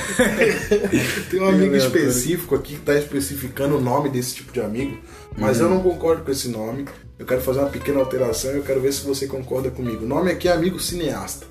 [1.31, 4.99] Tem um amigo específico aqui que tá especificando o nome desse tipo de amigo,
[5.37, 5.65] mas Uhum.
[5.65, 6.85] eu não concordo com esse nome.
[7.19, 10.05] Eu quero fazer uma pequena alteração e eu quero ver se você concorda comigo.
[10.05, 11.47] O nome aqui é amigo cineasta.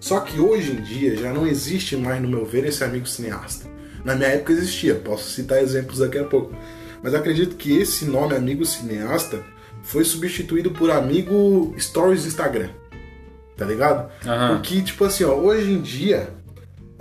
[0.00, 3.66] Só que hoje em dia já não existe mais, no meu ver, esse amigo cineasta.
[4.04, 6.52] Na minha época existia, posso citar exemplos daqui a pouco.
[7.02, 9.40] Mas acredito que esse nome, amigo cineasta,
[9.82, 12.68] foi substituído por amigo stories do Instagram.
[13.56, 14.10] Tá ligado?
[14.54, 16.30] Porque, tipo assim, ó, hoje em dia,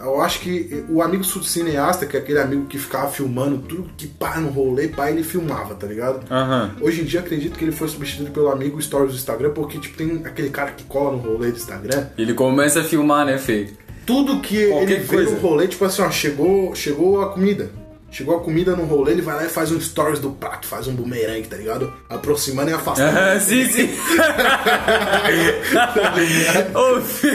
[0.02, 4.08] Eu acho que o amigo cineasta, que é aquele amigo que ficava filmando tudo que
[4.08, 6.22] pá no rolê, pá, ele filmava, tá ligado?
[6.32, 6.72] Aham.
[6.80, 9.98] Hoje em dia acredito que ele foi substituído pelo amigo Stories do Instagram, porque tipo,
[9.98, 12.08] tem aquele cara que cola no rolê do Instagram.
[12.18, 13.72] Ele começa a filmar, né, Fê?
[14.06, 15.32] Tudo que Qualquer ele vê coisa.
[15.32, 17.70] no rolê, tipo assim, ó, chegou, chegou a comida.
[18.12, 20.88] Chegou a comida no rolê, ele vai lá e faz um stories do prato, faz
[20.88, 21.94] um bumerangue, tá ligado?
[22.10, 23.18] Aproximando e afastando.
[23.18, 23.90] Aham, sim, sim.
[26.74, 27.30] Ô, Fê.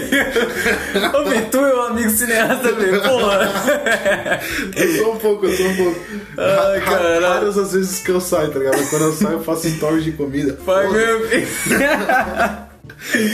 [1.57, 4.41] Ô, é um amigo cineasta, Fê, porra.
[4.77, 6.01] Eu sou um pouco, eu sou um pouco.
[6.39, 7.27] Ai, Ra- caralho.
[7.27, 8.89] Raras as vezes que eu saio, tá ligado?
[8.91, 10.55] Quando eu saio, eu faço stories de comida.
[10.65, 11.45] Pô, mesmo, Fê.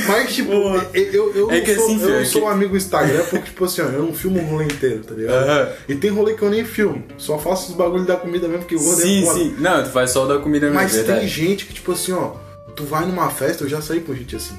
[0.09, 3.47] Mas, tipo, eu, eu, É que sou, assim, eu é sou um amigo Instagram porque,
[3.47, 5.73] tipo assim, ó, eu não filmo o rolê inteiro, tá ligado?
[5.89, 8.75] E tem rolê que eu nem filmo, só faço os bagulhos da comida mesmo, porque
[8.77, 9.39] o rolê Sim, é foda.
[9.39, 9.55] sim.
[9.59, 11.29] Não, tu faz só o da comida mesmo, Mas tem verdade.
[11.29, 12.33] gente que, tipo assim, ó,
[12.75, 14.55] tu vai numa festa, eu já saí com gente assim.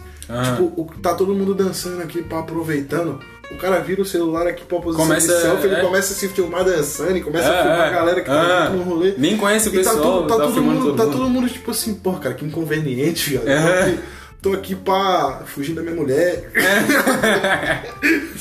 [0.45, 3.19] Tipo, o- tá todo mundo dançando aqui, pá, aproveitando.
[3.51, 5.81] O cara vira o celular aqui pra posição Começa, de selfie, ele é.
[5.81, 7.87] começa a se filmar dançando e começa É, a filmar é.
[7.87, 9.13] a galera que tá junto no rolê.
[9.17, 11.17] Nem conhece o E tá, pessoal, tudo, tá, tá todo mundo, todo tá mundo.
[11.17, 13.49] todo mundo tipo assim, porra, cara, que inconveniente, velho.
[13.49, 13.97] É.
[14.41, 16.51] Tô aqui pra fugir da minha mulher.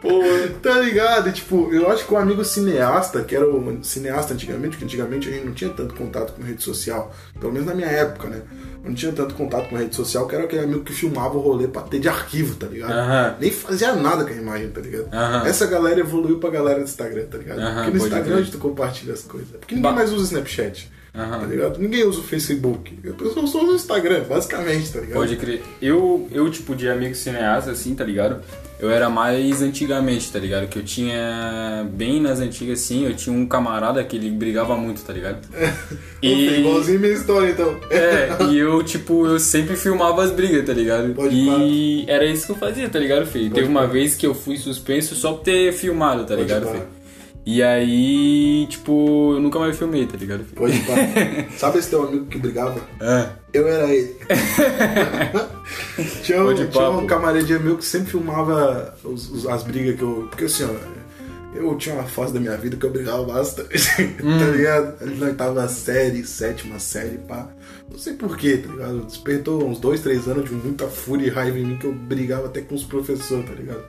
[0.00, 0.20] Pô,
[0.60, 1.30] Tá ligado?
[1.30, 5.28] E, tipo, eu acho que o amigo cineasta, que era o cineasta antigamente, porque antigamente
[5.28, 8.42] a gente não tinha tanto contato com rede social, pelo menos na minha época, né?
[8.82, 11.40] Eu não tinha tanto contato com rede social, que era aquele amigo que filmava o
[11.40, 12.92] rolê pra ter de arquivo, tá ligado?
[13.40, 15.08] Nem fazia nada com a imagem, tá ligado?
[15.46, 17.60] Essa galera evoluiu pra galera do Instagram, tá ligado?
[17.60, 19.48] Aham, porque no Instagram a gente compartilha as coisas.
[19.58, 20.92] Porque ninguém mais usa Snapchat.
[21.14, 21.40] Aham.
[21.40, 21.78] Tá ligado?
[21.78, 22.92] Ninguém usa o Facebook.
[23.08, 25.14] A pessoa só usa o Instagram, basicamente, tá ligado?
[25.14, 25.62] Pode crer.
[25.80, 28.42] Eu, eu, tipo, de amigo cineasta, assim, tá ligado?
[28.80, 30.66] Eu era mais antigamente, tá ligado?
[30.66, 31.88] Que eu tinha.
[31.92, 35.38] Bem nas antigas, assim, eu tinha um camarada que ele brigava muito, tá ligado?
[35.54, 37.78] Opa, Igualzinho minha história, então.
[37.88, 41.14] É, e eu, tipo, eu sempre filmava as brigas, tá ligado?
[41.14, 43.48] Pode e era isso que eu fazia, tá ligado, Fê?
[43.48, 46.72] Teve uma vez que eu fui suspenso só por ter filmado, tá Pode ligado, pá.
[46.72, 46.80] Fê?
[47.46, 50.44] E aí, tipo, eu nunca mais filmei, tá ligado?
[50.54, 50.94] Pode pá.
[51.58, 52.80] Sabe esse teu amigo que brigava?
[53.00, 53.28] É.
[53.52, 54.16] Eu era ele.
[56.22, 60.02] tinha um, Pode tinha um camaradinho meu que sempre filmava os- os- as brigas que
[60.02, 60.26] eu.
[60.30, 60.94] Porque assim, ó.
[61.56, 63.78] Eu tinha uma fase da minha vida que eu brigava bastante,
[64.24, 64.38] Hum.
[64.40, 65.06] tá ligado?
[65.18, 67.46] Na oitava série, sétima série, pá.
[67.90, 69.04] Não sei porquê, tá ligado?
[69.04, 72.46] Despertou uns dois, três anos de muita fúria e raiva em mim que eu brigava
[72.46, 73.84] até com os professores, tá ligado?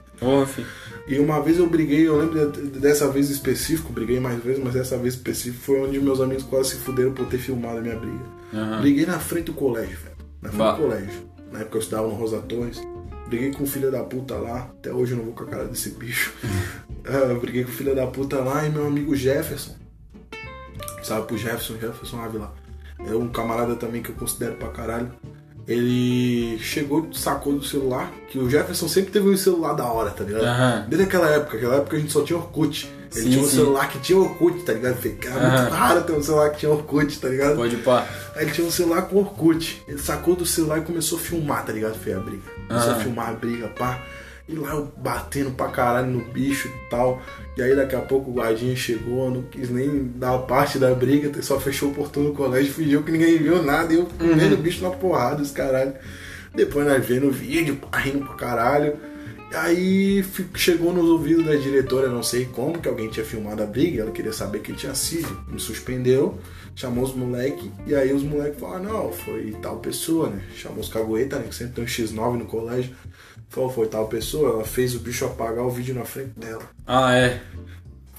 [0.46, 0.64] Fê.
[1.08, 4.74] E uma vez eu briguei, eu lembro de- dessa vez específico, briguei mais vezes, mas
[4.74, 7.96] dessa vez específico foi onde meus amigos quase se fuderam por ter filmado a minha
[7.96, 8.24] briga.
[8.54, 8.80] Aham.
[8.80, 10.16] Briguei na frente do colégio, velho.
[10.42, 10.72] Na frente Bah.
[10.72, 11.22] do colégio.
[11.52, 12.80] Na época eu estudava no Rosa Torres.
[13.28, 14.70] Briguei com o filho da puta lá.
[14.78, 16.32] Até hoje eu não vou com a cara desse bicho.
[17.06, 19.76] Eu briguei com o filho da puta lá e meu amigo Jefferson.
[21.04, 22.52] Sabe pro Jefferson, Jefferson Ávila.
[22.98, 25.10] É um camarada também que eu considero pra caralho.
[25.68, 30.22] Ele chegou, sacou do celular, que o Jefferson sempre teve um celular da hora, tá
[30.22, 30.44] ligado?
[30.44, 30.86] Aham.
[30.88, 32.88] Desde aquela época, aquela época a gente só tinha Orkut.
[33.14, 33.56] Ele Sim, tinha um sim.
[33.56, 34.98] celular que tinha Orkut, tá ligado?
[35.24, 35.60] Era Aham.
[35.62, 37.56] muito raro ter um celular que tinha Orkut, tá ligado?
[37.56, 38.06] Pode pá.
[38.36, 39.82] Aí ele tinha um celular com Orkut.
[39.88, 41.94] Ele sacou do celular e começou a filmar, tá ligado?
[41.98, 42.42] Foi a briga.
[42.68, 43.02] Começou a Aham.
[43.02, 44.00] filmar a briga, pá.
[44.48, 47.20] E lá eu batendo pra caralho no bicho e tal.
[47.56, 51.42] E aí daqui a pouco o guardinha chegou, não quis nem dar parte da briga,
[51.42, 53.92] só fechou o portão do colégio, fingiu que ninguém viu nada.
[53.92, 55.94] E eu comendo o bicho na porrada, os caralho.
[56.54, 58.96] Depois nós vendo o vídeo, rindo pra caralho.
[59.50, 63.66] E aí chegou nos ouvidos da diretora, não sei como, que alguém tinha filmado a
[63.66, 65.28] briga, ela queria saber quem tinha sido.
[65.48, 66.38] Me suspendeu,
[66.74, 70.42] chamou os moleques, e aí os moleques falaram, não, foi tal pessoa, né?
[70.56, 71.46] Chamou os cagueta, né?
[71.48, 72.94] Que sempre tem um X9 no colégio.
[73.48, 76.62] Falou, foi tal pessoa, ela fez o bicho apagar o vídeo na frente dela.
[76.86, 77.40] Ah, é.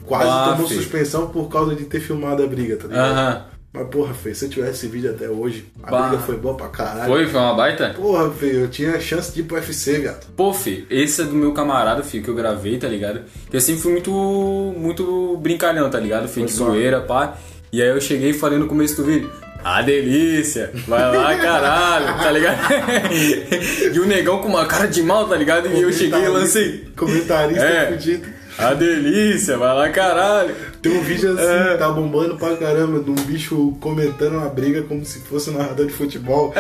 [0.06, 0.82] Quase Ah, tomou filho.
[0.82, 3.12] suspensão por causa de ter filmado a briga, tá ligado?
[3.12, 3.46] Aham.
[3.74, 6.08] Mas porra, Fê, se eu tivesse esse vídeo até hoje, a Bah.
[6.08, 7.06] briga foi boa pra caralho.
[7.12, 7.28] Foi?
[7.28, 7.94] Foi uma baita?
[7.96, 10.26] Porra, Fê, eu tinha chance de ir pro UFC, viado.
[10.36, 13.22] Pô, fi, esse é do meu camarada, fi, que eu gravei, tá ligado?
[13.52, 14.12] Eu sempre fui muito,
[14.78, 16.28] muito brincalhão, tá ligado?
[16.28, 17.38] Fi, de zoeira, pá.
[17.72, 19.30] E aí eu cheguei e falei no começo do vídeo,
[19.75, 22.58] ah, delícia, vai lá, caralho, tá ligado?
[23.93, 25.67] e o negão com uma cara de mal, tá ligado?
[25.67, 27.88] E eu cheguei e lancei, Comentarista É.
[27.91, 28.27] fudido.
[28.58, 30.56] a delícia, vai lá, caralho.
[30.88, 31.78] Tem um vídeo assim, É.
[31.78, 35.86] tá bombando pra caramba, de um bicho comentando uma briga como se fosse um narrador
[35.86, 36.54] de futebol.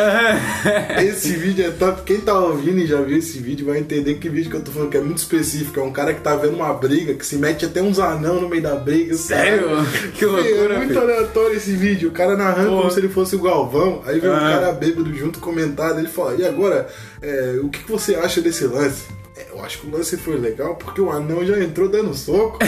[1.01, 2.01] Esse vídeo é top.
[2.03, 4.71] Quem tá ouvindo e já viu esse vídeo vai entender que vídeo que eu tô
[4.71, 5.79] falando, que é muito específico.
[5.79, 8.49] É um cara que tá vendo uma briga, que se mete até uns anão no
[8.49, 9.15] meio da briga.
[9.15, 9.67] Sério?
[9.69, 9.85] Cara.
[10.13, 11.01] Que loucura, É muito filho.
[11.01, 12.09] aleatório esse vídeo.
[12.09, 14.01] O cara narrando como se ele fosse o Galvão.
[14.05, 14.51] Aí vem um Aham.
[14.59, 15.97] cara bêbado junto comentar.
[15.97, 16.87] Ele fala: E agora,
[17.21, 19.03] é, o que, que você acha desse lance?
[19.35, 22.59] "É, Eu acho que o lance foi legal porque o anão já entrou dando soco.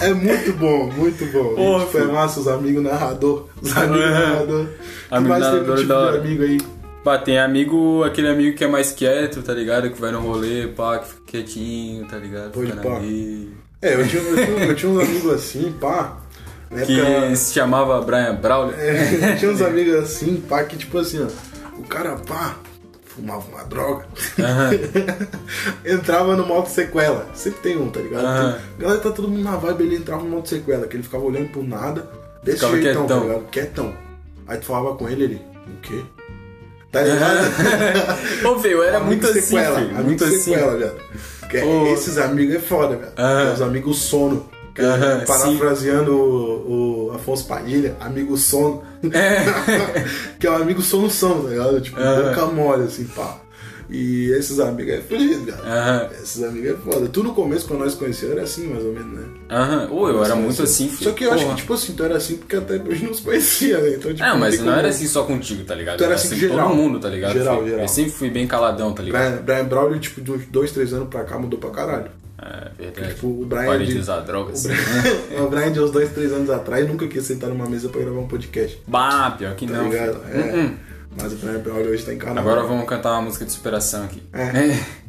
[0.00, 1.54] é muito bom, muito bom.
[1.54, 3.46] Pô, foi massa, os amigos narrador.
[3.60, 4.30] Os amigos Aham.
[4.30, 4.66] narrador.
[4.66, 6.60] Que Amigo mais tem narrador tipo da de amigo aí?
[7.04, 9.90] Pá, tem amigo, aquele amigo que é mais quieto, tá ligado?
[9.90, 12.52] Que vai no rolê, pá, que fica quietinho, tá ligado?
[12.52, 12.98] Fica pá.
[12.98, 13.54] dele.
[13.80, 16.18] É, eu tinha, eu, tinha, eu tinha uns amigos assim, pá.
[16.86, 17.36] Que época.
[17.36, 18.78] se chamava Brian Brawler.
[18.78, 21.78] É, eu tinha uns amigos assim, pá, que tipo assim, ó.
[21.78, 22.56] O cara, pá,
[23.14, 24.06] fumava uma droga.
[25.84, 27.26] entrava no modo sequela.
[27.34, 28.22] Sempre tem um, tá ligado?
[28.22, 31.02] Tem- a galera tá todo mundo na vibe, ele entrava no modo sequela, que ele
[31.02, 32.08] ficava olhando por nada,
[32.42, 33.28] desse Ficava jeitão, tá quietão.
[33.28, 33.50] ligado?
[33.50, 33.94] Quietão.
[34.46, 36.02] Aí tu falava com ele, ele, o quê?
[36.90, 37.40] Tá ligado?
[38.48, 39.94] Ô, velho, era Amigo muito assim, sequela, filho.
[40.04, 40.38] Muito assim.
[40.38, 40.92] sequela, velho.
[41.48, 41.86] Que é- Ô.
[41.92, 43.12] Esses amigos é foda, velho.
[43.16, 43.52] Aham.
[43.54, 44.48] Os amigos sono.
[44.78, 48.82] Aham, parafraseando o, o Afonso Padilha, amigo sono.
[50.38, 51.80] que é um amigo solução, tá ligado?
[51.80, 53.38] Tipo, boca mole, assim, pá.
[53.92, 56.10] E esses amigos é fugido, cara.
[56.22, 57.08] Esses amigos é foda.
[57.08, 59.24] Tu no começo, quando nós conhecemos, era assim, mais ou menos, né?
[59.50, 59.88] Aham.
[59.90, 61.10] Eu era muito assim, filho.
[61.10, 61.54] Só que eu acho Porra.
[61.56, 63.88] que, tipo assim, tu era assim porque até hoje não se conhecia, né?
[63.96, 65.96] Então, tipo, Não, mas não como- era assim só contigo, tá ligado?
[65.98, 66.68] Tu era Era assim assim geral.
[66.68, 67.32] todo mundo, tá ligado?
[67.32, 67.80] Geral, geral.
[67.80, 69.42] Eu sempre fui bem caladão, tá ligado?
[69.42, 72.12] Brian, Brian Braulio, tipo, de uns dois, três anos pra cá mudou pra caralho.
[72.42, 73.14] É, verdade.
[73.14, 74.64] Tipo, o Brian Parei de- de usar drogas.
[74.64, 77.88] O Brian, o Brian de uns dois, três anos atrás nunca quis sentar numa mesa
[77.88, 78.80] pra gravar um podcast.
[78.86, 79.84] Bah, pior que Tá não.
[79.90, 80.20] ligado?
[80.32, 80.38] É.
[80.38, 80.74] Hum, hum.
[81.20, 82.38] Mas o Brian Braulio hoje tá em canal.
[82.42, 84.22] Agora vamos cantar uma música de superação aqui.
[84.32, 85.00] É.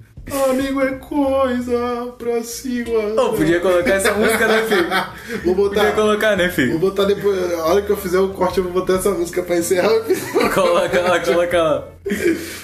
[0.49, 3.25] Amigo é coisa pra se guardar.
[3.25, 4.87] Ô, podia colocar essa música, né, filho?
[5.43, 5.91] Vou Podia botar.
[5.93, 6.79] colocar, né, Vou filho?
[6.79, 7.53] botar depois.
[7.53, 9.97] A hora que eu fizer o corte, eu vou botar essa música pra encerrar o
[10.05, 10.51] episódio.
[10.53, 11.87] Coloca lá, coloca lá.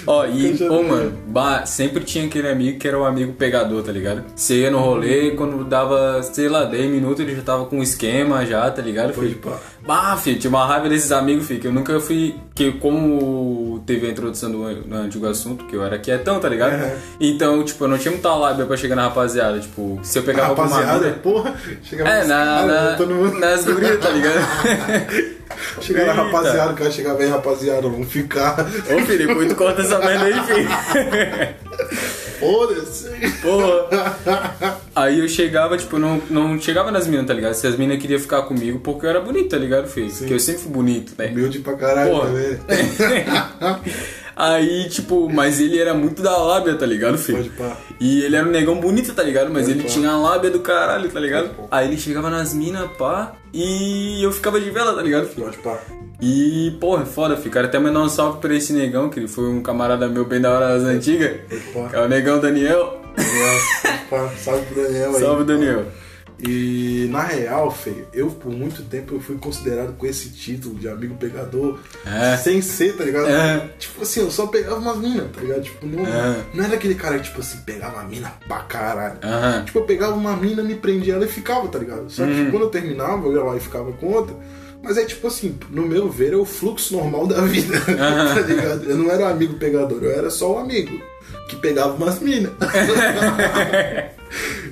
[0.06, 3.92] Ó, e, ô, mano, bah, sempre tinha aquele amigo que era o amigo pegador, tá
[3.92, 4.24] ligado?
[4.34, 7.82] Você ia no rolê, quando dava, sei lá, 10 minutos, ele já tava com um
[7.82, 9.36] esquema já, tá ligado, filho?
[9.36, 9.56] pá.
[9.86, 12.34] Bah, filho, tinha uma raiva desses amigos, filho, que eu nunca fui.
[12.54, 16.72] Que como teve a introdução do, do antigo assunto, que eu era quietão, tá ligado?
[16.82, 16.90] Uhum.
[17.20, 19.58] Então, tipo, eu não tinha muita lábia pra chegar na rapaziada.
[19.60, 21.54] Tipo, se eu pegava alguma Rapaziada, porra.
[21.82, 25.37] Chegava É, nos na, caras, na, todo mundo- nas gurias, tá ligado?
[25.80, 28.60] Chega na rapaziada, o cara chega bem, rapaziada, vamos ficar.
[28.60, 31.54] Ô, depois tu corta essa merda aí, filho.
[32.38, 33.08] Foda-se.
[33.42, 34.78] Porra.
[34.94, 37.54] Aí eu chegava, tipo, não, não chegava nas minas, tá ligado?
[37.54, 40.10] Se as minas queriam ficar comigo, porque eu era bonito, tá ligado, filho?
[40.12, 41.26] Porque eu sempre fui bonito, né?
[41.26, 42.28] Humilde pra caralho Porra.
[42.28, 42.58] também.
[44.40, 47.38] Aí, tipo, mas ele era muito da lábia, tá ligado, filho?
[47.38, 47.76] Pode pá.
[47.98, 49.50] E ele era um negão bonito, tá ligado?
[49.50, 49.88] Mas Pode ele pá.
[49.88, 51.48] tinha a lábia do caralho, tá ligado?
[51.48, 51.68] Pode.
[51.72, 55.46] Aí ele chegava nas minas, pá, e eu ficava de vela, tá ligado, filho?
[55.46, 55.76] Pode pá.
[56.20, 57.50] E, porra, é foda, filho.
[57.50, 60.40] Quero até mandar um salve pra esse negão, que ele foi um camarada meu bem
[60.40, 61.32] da hora das antigas.
[61.74, 61.88] pá.
[61.88, 63.00] Que é o negão Daniel.
[63.16, 64.30] Pode pá.
[64.38, 65.20] Salve pro Daniel aí.
[65.20, 65.84] Salve, Daniel.
[66.40, 70.88] E na real, feio, eu por muito tempo eu fui considerado com esse título de
[70.88, 72.36] amigo pegador É.
[72.36, 73.26] sem ser, tá ligado?
[73.28, 73.68] É.
[73.78, 75.62] Tipo assim, eu só pegava umas minas, tá ligado?
[75.62, 76.36] Tipo, não, É.
[76.54, 79.18] não era aquele cara que, tipo assim, pegava uma mina pra caralho.
[79.22, 79.64] Aham.
[79.64, 82.08] Tipo, eu pegava uma mina, me prendia ela e ficava, tá ligado?
[82.08, 82.50] Só que Uhum.
[82.52, 84.36] quando eu terminava, eu ia lá e ficava com outra.
[84.80, 88.84] Mas é tipo assim, no meu ver, é o fluxo normal da vida, tá ligado?
[88.84, 91.00] Eu não era um amigo pegador, eu era só um amigo
[91.48, 92.52] que pegava umas minas.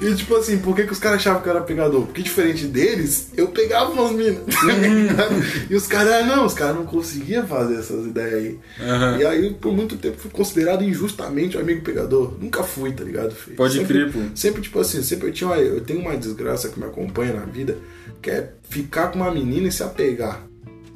[0.01, 2.03] e tipo assim, por que, que os caras achavam que eu era pegador?
[2.07, 4.39] Porque diferente deles, eu pegava umas minas.
[4.65, 5.35] ligado?
[5.71, 8.59] e os caras, ah, não, os caras não conseguiam fazer essas ideias aí.
[8.81, 9.19] Aham.
[9.19, 12.35] E aí, por muito tempo, fui considerado injustamente um amigo pegador.
[12.41, 13.57] Nunca fui, tá ligado, filho?
[13.57, 14.19] Pode sempre, crer, pô.
[14.35, 17.77] Sempre, tipo assim, sempre eu tinha eu tenho uma desgraça que me acompanha na vida,
[18.21, 20.43] que é ficar com uma menina e se apegar.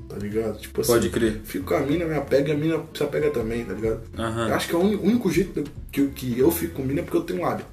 [0.08, 0.58] Tá ligado?
[0.58, 0.92] Tipo assim.
[0.92, 1.40] Pode crer.
[1.44, 4.00] Fico com a mina, me apega e a mina se apega também, tá ligado?
[4.48, 7.02] Eu acho que é o único jeito que, eu- que eu fico com mina é
[7.04, 7.64] porque eu tenho lábia,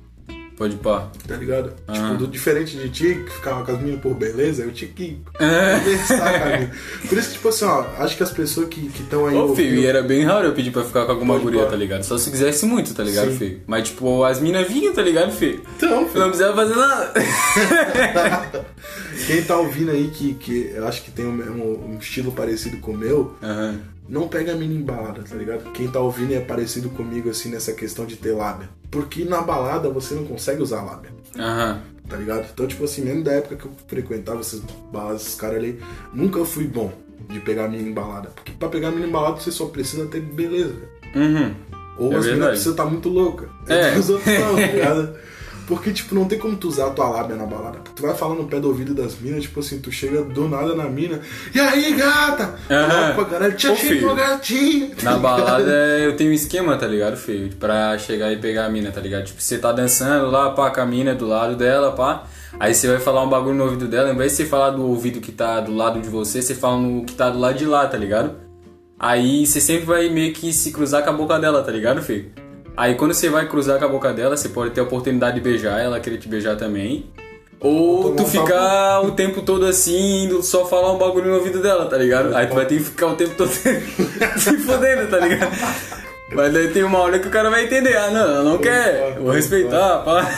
[0.58, 1.08] Pode pá.
[1.28, 1.72] tá ligado?
[1.88, 2.02] Aham.
[2.13, 5.20] Tipo, do, diferente de ti, que ficava com as minas por beleza, eu tinha que
[5.39, 5.78] É.
[5.80, 6.72] conversar com a mina.
[7.08, 9.36] Por isso que, tipo assim, ó, acho que as pessoas que estão aí.
[9.36, 11.70] Ô, filho, e era bem raro eu pedir pra ficar com alguma Pode guria, pá.
[11.70, 12.04] tá ligado?
[12.04, 13.38] Só se quisesse muito, tá ligado, Sim.
[13.38, 13.62] filho?
[13.67, 15.62] Mas, tipo, as minas vinham, tá ligado, filho?
[15.78, 17.13] Então, Eu não precisava fazer nada.
[19.28, 22.91] Quem tá ouvindo aí que, que eu acho que tem um, um- estilo parecido com
[22.91, 23.34] o meu,
[24.08, 25.72] não pega a mina em balada, tá ligado?
[25.72, 28.70] Quem tá ouvindo é parecido comigo, assim, nessa questão de ter lábia.
[28.89, 31.81] Porque na balada você não consegue usar lábia, Aham.
[32.07, 32.47] tá ligado?
[32.53, 35.79] Então, tipo assim, mesmo da época que eu frequentava essas baladas, esses caras ali,
[36.13, 36.91] nunca fui bom
[37.29, 38.29] de pegar a mina em balada.
[38.29, 40.75] Porque pra pegar a mina em balada você só precisa ter beleza.
[41.15, 41.53] Uhum.
[41.97, 42.49] Ou É as verdade.
[42.51, 43.49] precisam estar muito louca.
[43.67, 43.97] É.
[43.97, 45.15] Opções, tá ligado?
[45.67, 47.80] Porque, tipo, não tem como tu usar a tua lábia na balada.
[47.93, 50.73] Tu vai falar no pé do ouvido das minas, tipo assim, tu chega do nada
[50.73, 51.19] na mina.
[51.53, 52.56] E aí, gata?
[52.71, 53.12] Aham.
[53.12, 54.91] Opa, caralho, te achei gatinha.
[54.95, 57.53] tá Na balada eu tenho um esquema, tá ligado, filho?
[57.58, 59.25] Pra chegar e pegar a mina, tá ligado?
[59.25, 62.24] Tipo, você tá dançando lá, pá, com a mina do lado dela, pá.
[62.57, 64.88] Aí você vai falar um bagulho no ouvido dela, ao invés de você falar do
[64.88, 67.65] ouvido que tá do lado de você, você fala no que tá do lado de
[67.65, 68.36] lá, tá ligado?
[68.97, 72.32] Aí você sempre vai meio que se cruzar com a boca dela, tá ligado, filho?
[72.78, 75.41] Aí quando você vai cruzar com a boca dela, você pode ter a oportunidade de
[75.41, 77.07] beijar ela, querer te beijar também.
[77.59, 81.88] Ou tu ficar o tempo todo assim, indo só falar um bagulho no ouvido dela,
[81.88, 82.36] tá ligado?
[82.36, 85.51] Aí tu vai ter que ficar o tempo todo se fodendo, tá ligado?
[86.34, 89.17] Mas daí tem uma hora que o cara vai entender, ah não, ela não quer,
[89.19, 90.30] vou respeitar, pá.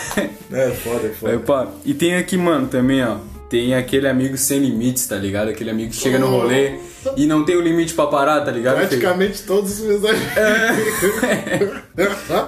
[0.52, 1.34] É, foda, é foda.
[1.34, 1.68] Aí, pá.
[1.84, 3.18] E tem aqui, mano, também, ó.
[3.50, 5.50] Tem aquele amigo sem limites, tá ligado?
[5.50, 6.76] Aquele amigo que chega no rolê
[7.18, 8.76] e não tem o limite pra parar, tá ligado?
[8.76, 8.88] filho?
[8.90, 10.28] Praticamente todos os meus amigos.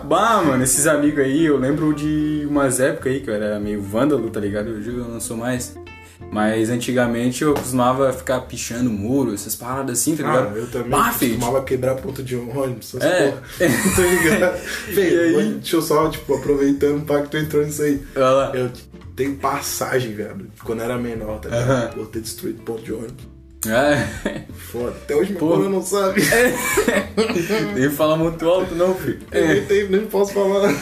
[0.06, 3.82] Bah, mano, esses amigos aí, eu lembro de umas épocas aí que eu era meio
[3.82, 4.70] vândalo, tá ligado?
[4.72, 5.76] Hoje eu não sou mais.
[6.32, 10.54] Mas antigamente eu costumava ficar pichando muro, essas paradas assim, tá ligado?
[10.56, 13.28] Ah, eu também Bah, filho, costumava quebrar ponto de ônibus, essas É.
[13.32, 13.42] porra.
[13.96, 14.58] tá ligado?
[14.88, 15.50] E Velho, aí?
[15.56, 18.02] deixa eu só, tipo, aproveitando que tu entrou nisso aí.
[18.16, 18.52] Olha lá.
[18.56, 18.70] Eu
[19.16, 21.70] tenho passagem, velho, quando eu era menor, tá ligado?
[21.70, 21.90] Aham.
[21.94, 23.32] Por ter destruído ponto de ônibus.
[23.68, 24.42] É.
[24.72, 24.90] Foda.
[24.90, 25.56] Até hoje Porra.
[25.58, 26.22] coroa não sabe.
[27.76, 29.20] Nem falar muito alto, não, filho.
[29.32, 30.74] Eu nem, tenho, nem posso falar.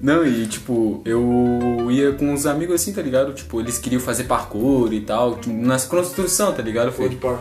[0.00, 3.32] Não, e tipo, eu ia com uns amigos assim, tá ligado?
[3.34, 6.90] Tipo, eles queriam fazer parkour e tal, tipo, nas construção, tá ligado?
[6.90, 7.16] Filho?
[7.18, 7.38] pá.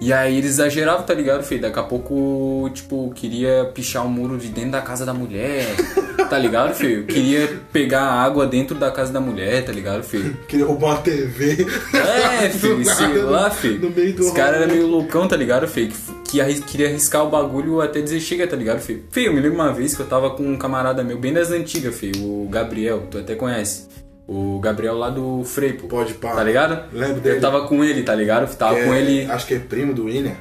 [0.00, 1.62] E aí eles exageravam, tá ligado, filho?
[1.62, 5.64] Daqui a pouco, tipo, queria pichar o muro de dentro da casa da mulher,
[6.32, 7.04] tá ligado, filho?
[7.04, 10.34] Queria pegar água dentro da casa da mulher, tá ligado, filho?
[10.48, 11.66] Queria roubar uma TV.
[11.92, 13.80] É, filho, sei nada, lá, filho.
[13.82, 15.92] No meio do Os caras eram meio loucão, tá ligado, filho?
[16.24, 19.04] Que, queria arriscar o bagulho até dizer chega, tá ligado, filho?
[19.10, 21.50] Filho, eu me lembro uma vez que eu tava com um camarada meu, bem das
[21.50, 23.88] antigas, filho, o Gabriel, tu até conhece.
[24.26, 25.86] O Gabriel lá do Freipo.
[25.86, 26.30] Pode pá.
[26.34, 26.88] Tá ligado?
[26.96, 27.36] Lembro dele.
[27.36, 28.56] Eu tava com ele, tá ligado?
[28.56, 29.30] Tava Que com é- ele.
[29.30, 30.32] Acho que é primo do William.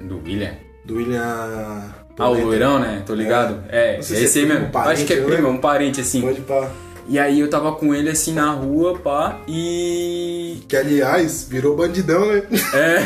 [0.00, 0.54] Do William.
[0.84, 1.94] Do William.
[2.18, 3.02] Ah, o loirão, né?
[3.06, 3.62] Tô ligado.
[3.68, 4.72] É, sei se esse é aí primo, mesmo.
[4.72, 6.20] parente, Acho que é eu primo, é um parente assim.
[6.20, 6.70] Pode pá.
[7.08, 10.58] E aí eu tava com ele assim na rua, pá, e.
[10.68, 12.42] Que aliás, virou bandidão, né?
[12.74, 13.02] É.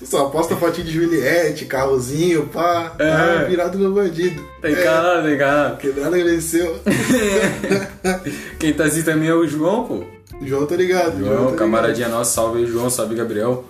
[0.04, 2.94] Só posta fotinho de Juliette, carrozinho, pá.
[2.98, 3.10] É.
[3.10, 4.42] Tá virado no bandido.
[4.62, 5.76] Tá encarado, tá encarado.
[5.76, 6.80] Quebrada venceu.
[8.58, 10.04] Quem tá assim também é o João, pô.
[10.42, 11.18] João, tá ligado?
[11.18, 11.56] João, tá ligado.
[11.56, 13.64] camaradinha nossa, salve aí, João, salve Gabriel.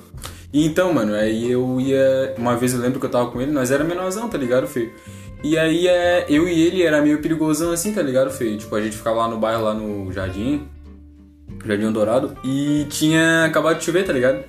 [0.56, 2.34] E então, mano, aí eu ia.
[2.38, 4.90] Uma vez eu lembro que eu tava com ele, nós era menorzão, tá ligado, feio?
[5.44, 8.56] E aí é, eu e ele era meio perigosão assim, tá ligado, feio?
[8.56, 10.66] Tipo, a gente ficava lá no bairro, lá no Jardim,
[11.62, 14.44] Jardim Dourado, e tinha acabado de chover, tá ligado?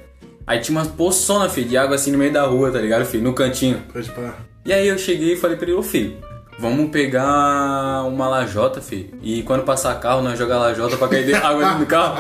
[0.47, 3.21] Aí tinha umas poçona, feio, de água assim no meio da rua, tá ligado, feio?
[3.21, 3.83] No cantinho.
[3.91, 4.33] Pode pá.
[4.65, 6.15] E aí eu cheguei e falei pra ele, ô filho,
[6.57, 9.09] vamos pegar uma lajota, filho.
[9.21, 12.15] E quando passar carro, nós jogar lajota pra cair água dentro do carro.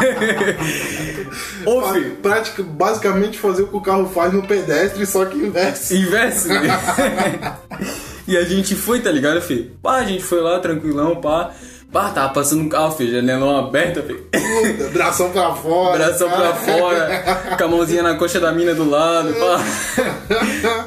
[1.66, 5.94] ô filho, Prática, basicamente fazer o que o carro faz no pedestre, só que inverso.
[5.94, 6.48] inverso.
[8.26, 9.72] e a gente foi, tá ligado, filho?
[9.82, 11.52] Pá, a gente foi lá, tranquilão, pá.
[11.92, 14.24] Pá, tava passando um carro, filho, janelão aberta, filho.
[14.30, 15.98] Puta, Bração pra fora.
[15.98, 16.54] Bração pra cara.
[16.54, 19.60] fora, com a mãozinha na coxa da mina do lado, pá.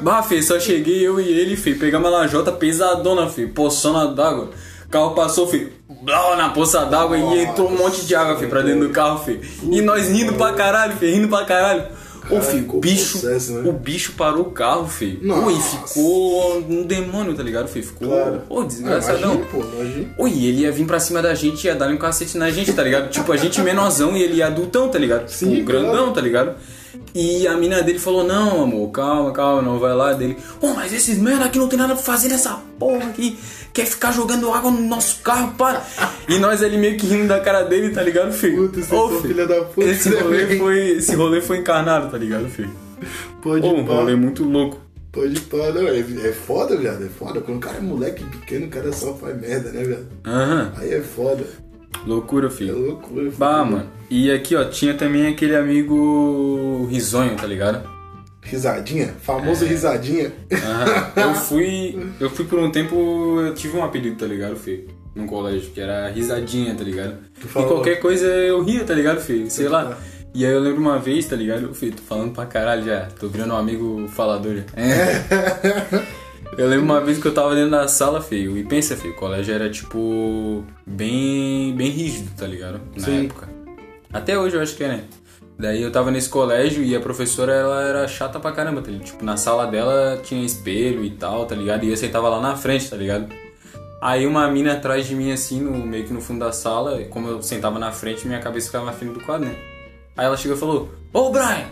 [0.00, 4.50] Bah, filho, só cheguei eu e ele, filho, pegamos a lajota pesadona, filho, poçona d'água.
[4.86, 5.70] O carro passou, filho,
[6.02, 9.22] blá, na poça d'água e entrou um monte de água, filho, pra dentro do carro,
[9.24, 9.42] filho.
[9.70, 11.84] E nós rindo pra caralho, filho, rindo pra caralho.
[12.24, 13.68] Filho, ficou o bicho, possesso, né?
[13.68, 15.18] o bicho parou o carro, filho.
[15.22, 15.86] Nossa.
[15.88, 17.84] Ficou um demônio, tá ligado, filho?
[17.86, 18.42] Ficou, Claro.
[18.48, 19.34] ô, desgraçadão.
[19.34, 20.14] Imagina, pô, imagina.
[20.44, 22.82] Ele ia vir pra cima da gente e ia dar um cacete na gente, tá
[22.82, 23.10] ligado?
[23.10, 25.28] tipo, a gente menorzão e ele ia adultão, tá ligado?
[25.28, 26.54] Sim, Tipo, grandão, tá ligado?
[27.14, 30.36] E a mina dele falou, não, amor, calma, calma, não vai lá dele.
[30.60, 33.38] Pô, mas esses merda aqui não tem nada pra fazer nessa porra aqui.
[33.72, 35.80] Quer ficar jogando água no nosso carro, pá.
[36.28, 38.68] E nós ali meio que rindo da cara dele, tá ligado, filho?
[38.68, 42.48] Puta, filho, filha da puta, Esse né, rolê, foi, esse rolê foi encarnado, tá ligado,
[42.48, 42.70] filho?
[43.42, 43.94] Pode Pô, um pá.
[43.94, 44.78] rolê muito louco.
[45.12, 45.70] Pode pá.
[45.72, 47.04] Não, é, é foda, viado.
[47.04, 47.40] É foda.
[47.40, 50.06] Quando o cara é moleque pequeno, o cara só faz merda, né, viado?
[50.26, 51.44] Aham, Aí é foda.
[52.06, 52.76] loucura, É filho.
[52.78, 53.30] loucura.
[53.36, 53.70] Bah, foda.
[53.70, 53.90] mano.
[54.16, 57.82] E aqui, ó, tinha também aquele amigo risonho, tá ligado?
[58.40, 59.06] Risadinha?
[59.06, 59.08] É.
[59.08, 60.32] Famoso risadinha.
[60.52, 61.12] Aham.
[61.16, 61.98] Eu fui.
[62.20, 62.94] Eu fui por um tempo.
[63.40, 64.86] Eu tive um apelido, tá ligado, filho?
[65.16, 67.16] No colégio, que era risadinha, tá ligado?
[67.44, 69.50] E qualquer coisa eu ria, tá ligado, filho?
[69.50, 69.82] Sei lá.
[69.82, 69.98] falar.
[70.32, 71.74] E aí eu lembro uma vez, tá ligado?
[71.74, 73.08] Filho, tô falando pra caralho já.
[73.18, 74.62] Tô virando um amigo falador já.
[74.80, 76.04] É.
[76.56, 79.16] Eu lembro uma vez que eu tava dentro da sala, filho, e pensa, filho, o
[79.16, 80.62] colégio era tipo.
[80.86, 81.74] bem.
[81.74, 82.80] bem rígido, tá ligado?
[82.94, 83.24] Na Sim.
[83.24, 83.53] época.
[84.14, 85.04] Até hoje eu acho que é, né?
[85.58, 89.06] Daí eu tava nesse colégio e a professora ela era chata pra caramba, tá ligado?
[89.06, 91.84] Tipo, na sala dela tinha espelho e tal, tá ligado?
[91.84, 93.28] E eu sentava lá na frente, tá ligado?
[94.00, 97.28] Aí uma mina atrás de mim, assim, no, meio que no fundo da sala, como
[97.28, 99.56] eu sentava na frente, minha cabeça ficava na frente do quadro, né?
[100.16, 101.66] Aí ela chegou e falou: Ô Brian,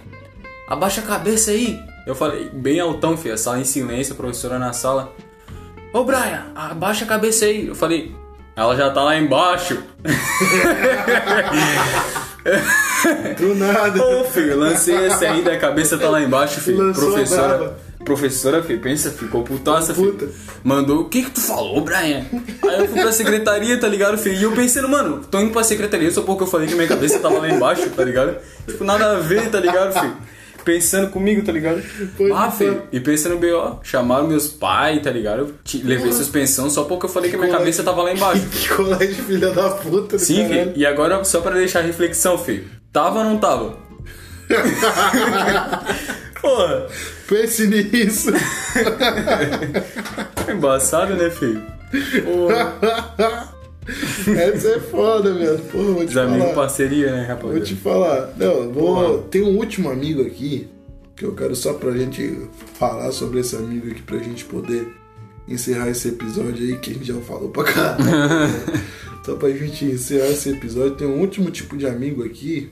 [0.68, 1.80] abaixa a cabeça aí.
[2.06, 5.12] Eu falei, bem altão, filho, a sala em silêncio, a professora na sala.
[5.92, 7.68] Ô Brian, abaixa a cabeça aí.
[7.68, 8.12] Eu falei,
[8.56, 9.82] ela já tá lá embaixo.
[13.38, 14.04] Do nada.
[14.04, 16.78] Ô filho, lancei essa aí, da cabeça tá lá embaixo, filho.
[16.78, 17.58] Lançou a Professora.
[17.58, 17.76] braba.
[18.04, 20.12] professora, filho, pensa, ficou putaça, filho.
[20.12, 20.28] Puta.
[20.64, 22.24] Mandou, o que que tu falou, Brian?
[22.64, 24.36] Aí eu fui pra secretaria, tá ligado, filho?
[24.36, 27.18] E eu pensando, mano, tô indo pra secretaria só porque eu falei que minha cabeça
[27.20, 28.36] tava lá embaixo, tá ligado?
[28.66, 30.16] Tipo, nada a ver, tá ligado, filho?
[30.64, 31.82] Pensando comigo, tá ligado?
[32.16, 32.68] Pode ah, ser.
[32.70, 35.40] filho, e pensando bem, ó, chamaram meus pais, tá ligado?
[35.40, 35.54] Eu
[35.84, 37.64] levei suspensão só porque eu falei que minha colégio.
[37.64, 38.42] cabeça tava lá embaixo.
[38.50, 40.62] Que colégio filha da puta, Sim, caralho.
[40.64, 40.72] filho.
[40.76, 42.64] E agora, só pra deixar a reflexão, filho.
[42.92, 43.76] Tava ou não tava?
[46.40, 46.86] Porra,
[47.28, 48.30] Pense nisso.
[50.52, 51.62] embaçado, né, filho?
[52.24, 53.51] Porra.
[53.86, 55.58] Essa é foda, velho.
[55.58, 56.54] Porra, vou te Os amigos falar.
[56.54, 58.32] parceria, né, Vou te falar.
[58.36, 59.18] Não, vou.
[59.22, 60.68] Tem um último amigo aqui
[61.16, 64.86] que eu quero só pra gente falar sobre esse amigo aqui pra gente poder
[65.48, 68.04] encerrar esse episódio aí que a gente já falou pra caralho.
[69.26, 72.70] só pra gente encerrar esse episódio, tem um último tipo de amigo aqui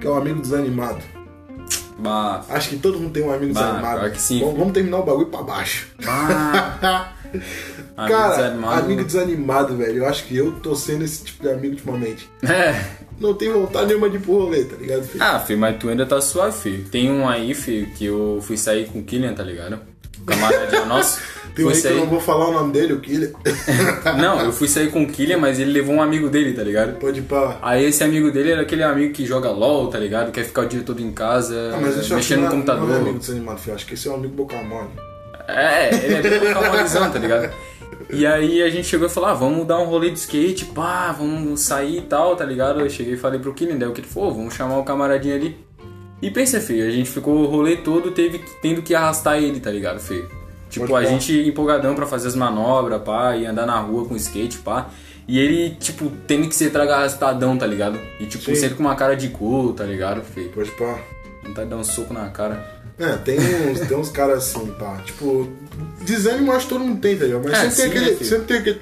[0.00, 1.02] que é o amigo desanimado.
[2.00, 3.98] Bah, Acho que todo mundo tem um amigo Bah, desanimado.
[3.98, 4.40] claro que sim.
[4.40, 5.88] Vamos, vamos terminar o bagulho pra baixo.
[6.04, 7.12] bah.
[7.96, 8.80] Cara, desanimado.
[8.84, 9.98] amigo desanimado, velho.
[9.98, 12.30] Eu acho que eu tô sendo esse tipo de amigo ultimamente.
[12.42, 12.80] É.
[13.20, 15.22] Não tem vontade nenhuma de ir pro rolê, tá ligado, filho?
[15.24, 16.84] Ah, filho, mas tu ainda tá suave, filho.
[16.84, 19.80] Tem um aí, filho, que eu fui sair com o Killian, tá ligado?
[20.24, 21.20] Camaradinho nosso.
[21.54, 23.30] tem um aí que eu não vou falar o nome dele, o Killian.
[24.20, 26.98] Não, eu fui sair com o Killian, mas ele levou um amigo dele, tá ligado?
[26.98, 27.58] Pode ir pra.
[27.62, 30.30] Aí esse amigo dele era aquele amigo que joga LOL, tá ligado?
[30.30, 31.78] Quer ficar o dia todo em casa, Ah,
[32.14, 32.86] mexendo no computador.
[32.88, 33.74] Não é amigo desanimado, filho.
[33.74, 34.88] Acho que esse é um amigo boca mole.
[35.48, 37.50] É, ele é bem calmorizão, tá ligado?
[38.10, 41.10] E aí a gente chegou e falou, ah, vamos dar um rolê de skate, pá,
[41.12, 42.80] vamos sair e tal, tá ligado?
[42.80, 45.34] Eu cheguei e falei pro Killian, daí o que ele falou, vamos chamar o camaradinho
[45.34, 45.56] ali.
[46.20, 49.70] E pensa, filho, a gente ficou o rolê todo teve, tendo que arrastar ele, tá
[49.70, 50.28] ligado, filho?
[50.68, 51.04] Tipo, a pá.
[51.04, 54.90] gente empolgadão pra fazer as manobras, pá, e andar na rua com skate, pá.
[55.26, 57.98] E ele, tipo, tendo que ser traga arrastadão, tá ligado?
[58.18, 58.54] E, tipo, Sim.
[58.54, 60.50] sempre com uma cara de cu, tá ligado, filho?
[60.50, 60.98] Pode pra.
[61.44, 62.77] Vontade de dar um soco na cara.
[62.98, 65.00] É, tem uns, tem uns caras assim, pá.
[65.04, 65.48] Tipo,
[66.02, 67.44] desânimo acho que todo mundo tem, tá ligado?
[67.44, 68.30] Mas É, sempre, tem sim, aquele, né, filho?
[68.30, 68.80] sempre tem aquele.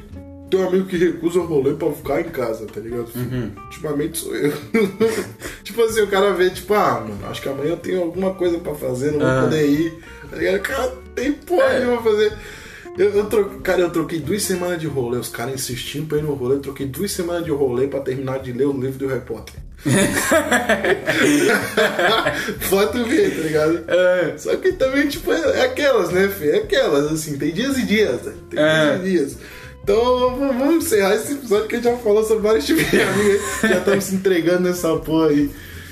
[0.49, 3.09] Tem um amigo que recusa o rolê pra ficar em casa, tá ligado?
[3.17, 3.51] Uhum.
[3.65, 4.53] Ultimamente sou eu.
[5.65, 8.57] tipo assim, o cara vê, tipo, ah, mano, acho que amanhã eu tenho alguma coisa
[8.59, 9.93] pra fazer, não vou poder ir.
[10.31, 10.61] Tá ligado?
[10.61, 11.79] Cara, tem porra É.
[11.81, 12.33] nenhuma pra fazer.
[12.97, 16.23] Eu, eu troquei, cara, eu troquei duas semanas de rolê, os caras insistindo pra ir
[16.23, 19.09] no rolê, eu troquei duas semanas de rolê pra terminar de ler o livro do
[19.09, 19.55] Harry Potter.
[22.71, 23.85] Pode ver, tá ligado?
[23.89, 24.35] É.
[24.37, 26.51] Só que também, tipo, é é aquelas, né, Fê?
[26.51, 28.33] É aquelas, assim, tem dias e dias, né?
[28.51, 28.99] Tem É.
[28.99, 29.37] dias e dias.
[29.83, 33.41] Então, vamos encerrar esse episódio que a gente já falou sobre vários tipos de amigos
[33.63, 35.51] já estamos se entregando nessa porra aí.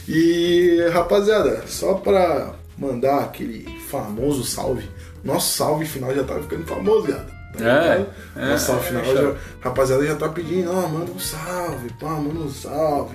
[0.09, 4.89] E, rapaziada, só pra mandar aquele famoso salve,
[5.23, 7.33] nosso salve final já tá ficando famoso, gata.
[7.57, 11.13] Tá É, é, Nosso salve é, final, é, já, rapaziada já tá pedindo, ó, manda
[11.13, 13.15] um salve, pá, manda um salve.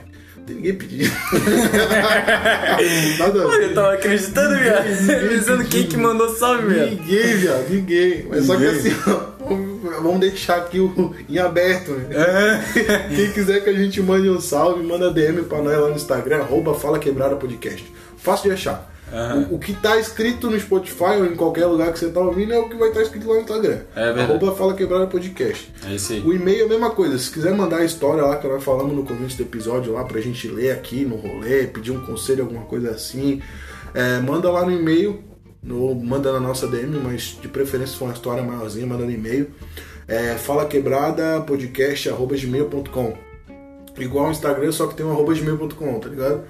[0.50, 1.12] Tem ninguém pedindo.
[3.20, 4.86] Nada Pô, eu tava acreditando, viado.
[5.30, 6.89] Pensando quem que mandou salve, viado.
[6.89, 8.26] Ninguém, viado, ninguém.
[8.30, 12.08] Mas só que assim, ó, vamos- vamos deixar aqui o, em aberto, né?
[12.12, 13.16] É.
[13.16, 16.38] Quem quiser que a gente mande um salve, manda DM pra nós lá no Instagram,
[16.39, 17.86] arroba Fala Quebrada Podcast.
[18.18, 18.89] Fácil de achar.
[19.14, 19.47] Aham.
[19.51, 22.53] O, o que tá escrito no Spotify ou em qualquer lugar que você tá ouvindo
[22.53, 23.80] é o que vai estar escrito lá no Instagram.
[23.95, 24.32] É verdade.
[24.32, 25.74] Arroba Fala Quebrada Podcast.
[25.88, 26.22] É isso aí.
[26.22, 27.18] O e-mail é a mesma coisa.
[27.18, 30.22] Se quiser mandar a história lá que nós falamos no começo do episódio lá pra
[30.22, 33.41] gente ler aqui no rolê, pedir um conselho, alguma coisa assim,
[33.93, 35.24] é, manda lá no e-mail,
[35.70, 39.12] ou manda na nossa DM, mas de preferência se for uma história maiorzinha, manda no
[39.12, 39.49] e-mail.
[40.07, 43.29] É, fala quebrada podcast arroba gmail.com
[44.00, 46.41] Igual o Instagram, só que tem um arroba gmail.com, tá ligado?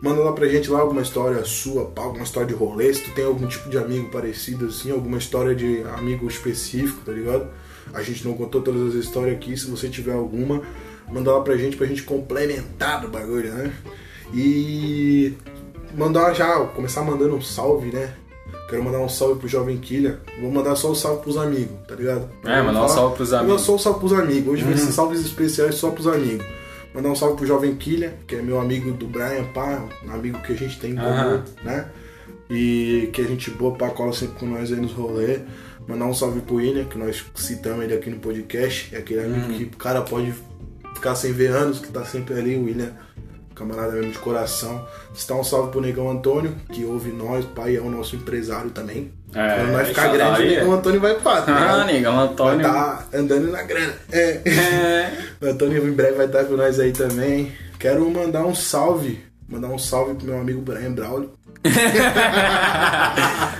[0.00, 3.24] Manda lá pra gente lá alguma história sua, alguma história de rolê, se tu tem
[3.24, 7.46] algum tipo de amigo parecido assim, alguma história de amigo específico, tá ligado?
[7.94, 10.62] A gente não contou todas as histórias aqui, se você tiver alguma,
[11.10, 13.72] manda lá pra gente pra gente complementar do bagulho, né?
[14.34, 15.34] E
[15.96, 18.12] mandar já, começar mandando um salve, né?
[18.68, 20.18] Quero mandar um salve pro Jovem Quilha.
[20.40, 22.28] Vou mandar só o salve pros amigos, tá ligado?
[22.44, 23.62] É, mandar um salve pros Mandar amigos.
[23.62, 24.52] só um salve pros amigos.
[24.52, 24.70] Hoje Uhum.
[24.70, 26.44] vai ser salves especiais só pros amigos.
[26.96, 30.38] Mandar um salve pro Jovem Quilha, que é meu amigo do Brian, pá, um amigo
[30.40, 31.90] que a gente tem em comum, né?
[32.48, 35.42] E que a gente boa pra cola sempre com nós aí nos rolês.
[35.86, 38.94] Mandar um salve pro William, que nós citamos ele aqui no podcast.
[38.94, 39.58] É aquele amigo Uhum.
[39.58, 40.32] que o cara pode
[40.94, 42.92] ficar sem ver anos, que tá sempre ali, o William.
[43.54, 44.86] Camarada mesmo de coração.
[45.14, 49.12] Está um salve pro Negão Antônio, que ouve nós, pai é o nosso empresário também.
[49.36, 50.76] É, Quando nós ficar grande, o aí, Negão é.
[50.76, 52.62] Antônio vai pá, tá Ah, negão Vai Antônio.
[52.62, 53.92] tá andando na grana.
[54.10, 54.40] É.
[54.46, 55.10] É.
[55.40, 57.52] O Antônio em breve vai estar com nós aí também.
[57.78, 59.22] Quero mandar um salve.
[59.48, 61.30] Mandar um salve pro meu amigo Brian Braulio.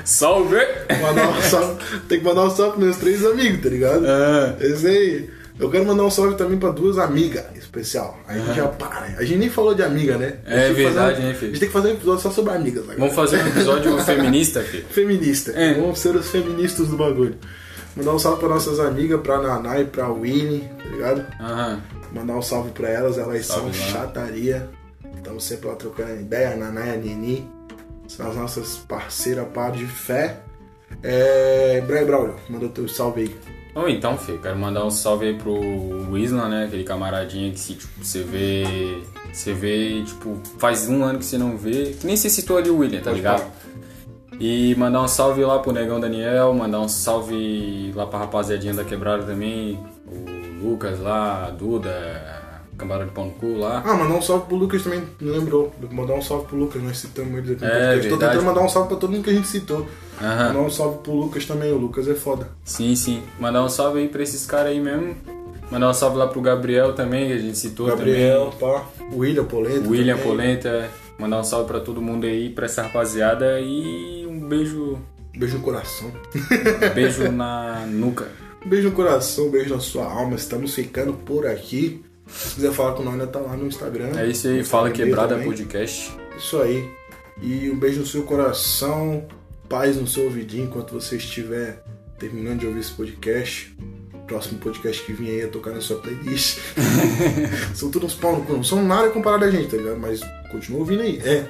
[0.05, 0.57] Salve!
[1.03, 1.85] Mandar um salve.
[2.09, 4.07] Tem que mandar um salve pros meus três amigos, tá ligado?
[4.07, 4.55] Ah.
[4.61, 5.31] Esse aí.
[5.59, 8.19] Eu quero mandar um salve também pra duas amigas especial.
[8.29, 9.17] A gente já para, né?
[9.19, 10.39] A gente nem falou de amiga, né?
[10.47, 11.51] A É fazer verdade, né, A filho?
[11.53, 12.99] gente tem que fazer um episódio só sobre amigas agora.
[12.99, 14.85] Vamos fazer um episódio feminista, filho.
[14.91, 15.53] Feminista.
[15.53, 15.75] É.
[15.75, 17.37] Vamos ser os feministas do bagulho.
[17.97, 21.27] Mandar um salve pra nossas amigas, pra Naná e pra Winnie, tá ligado?
[21.41, 21.81] Aham.
[22.13, 23.93] Mandar um salve pra elas, elas Salve são lá.
[23.93, 24.69] chataria.
[25.17, 27.51] Estamos sempre lá trocando ideia, a Naná e a Nini.
[28.07, 30.37] São as nossas parceiras par de fé.
[31.03, 31.83] É.
[31.87, 33.37] Brian Braulio, manda teu salve aí.
[33.89, 36.64] Então, filho, quero mandar um salve aí pro Isla, né?
[36.64, 39.03] Aquele camaradinha que se, tipo, você vê.
[39.33, 41.95] Você vê, tipo, faz um ano que você não vê.
[42.01, 43.39] Que nem você citou ali o William, tá Pode ligado?
[43.41, 43.53] falar.
[44.41, 48.85] E mandar um salve lá pro Negão Daniel, mandar um salve lá pra rapaziadinha da
[48.85, 49.79] quebrada também.
[50.07, 52.36] O Lucas lá, a Duda,
[52.77, 53.83] Camarada de Pão no Cu lá.
[53.85, 55.72] Ah, mandar um salve pro Lucas também, não lembrou.
[55.91, 58.09] Mandar um salve pro Lucas, nós citamos ele aqui no É, podcast.
[58.09, 59.87] Tô tentando mandar um salve pra todo mundo que a gente citou.
[60.20, 60.49] Aham.
[60.49, 62.49] Mandar um salve pro Lucas também, o Lucas é foda.
[62.64, 63.22] Sim, sim.
[63.41, 65.16] Mandar um salve aí pra esses caras aí mesmo.
[65.70, 68.74] Mandar um salve lá pro Gabriel também, que a gente citou Gabriel, também.
[68.74, 68.85] pá.
[69.12, 69.89] O William Polenta.
[69.89, 70.31] William também.
[70.31, 70.91] Polenta.
[71.18, 73.59] Mandar um salve pra todo mundo aí, pra essa rapaziada.
[73.61, 74.99] E um beijo.
[75.37, 76.11] Beijo no coração.
[76.95, 78.29] Beijo na nuca.
[78.64, 80.35] Beijo no coração, beijo na sua alma.
[80.37, 82.05] Estamos ficando por aqui.
[82.27, 84.11] Se quiser falar com nós, ainda tá lá no Instagram.
[84.18, 85.49] É isso aí, Fala Quebrada também.
[85.49, 86.12] Podcast.
[86.37, 86.89] Isso aí.
[87.41, 89.27] E um beijo no seu coração,
[89.68, 91.83] paz no seu ouvidinho enquanto você estiver
[92.18, 93.77] terminando de ouvir esse podcast.
[94.27, 96.59] Próximo podcast que vir aí é tocar na sua playlist.
[97.74, 99.99] são todos uns pau não são nada comparado a gente, tá ligado?
[99.99, 100.20] Mas
[100.51, 101.20] continua ouvindo aí.
[101.24, 101.47] É.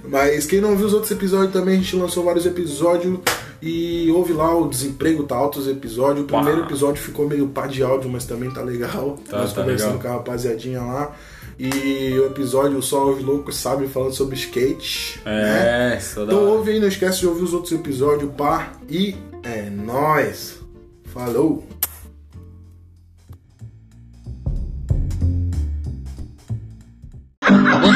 [0.08, 3.18] Mas quem não viu os outros episódios também, a gente lançou vários episódios
[3.62, 6.24] e ouve lá o Desemprego tá alto os episódios.
[6.24, 9.18] O primeiro episódio ficou meio pá de áudio, mas também tá legal.
[9.28, 10.02] Tá, Nós tá conversando legal.
[10.02, 11.14] com a rapaziadinha lá.
[11.58, 15.20] E o episódio Só os Loucos Sabem falando sobre skate.
[15.26, 15.94] né?
[15.94, 18.72] É, da Então ouve aí, não esquece de ouvir os outros episódios, pá.
[18.88, 20.58] E é nóis.
[21.04, 21.66] Falou!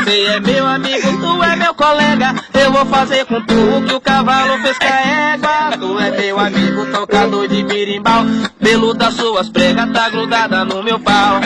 [0.05, 2.35] Você é meu amigo, tu é meu colega.
[2.53, 5.79] Eu vou fazer com tu o que o cavalo fez com a égua.
[5.79, 8.23] Tu é meu amigo, tocador de birimbau.
[8.61, 11.41] Pelo das suas pregas tá grudada no meu pau.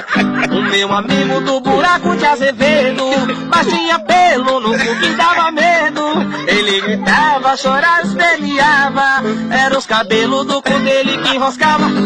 [0.50, 3.04] O meu amigo do buraco de Azevedo.
[3.48, 6.02] Mas tinha pelo no cu que dava medo.
[6.48, 9.22] Ele gritava, chorava, espelhava.
[9.52, 11.88] Era os cabelos do cu dele que enroscava.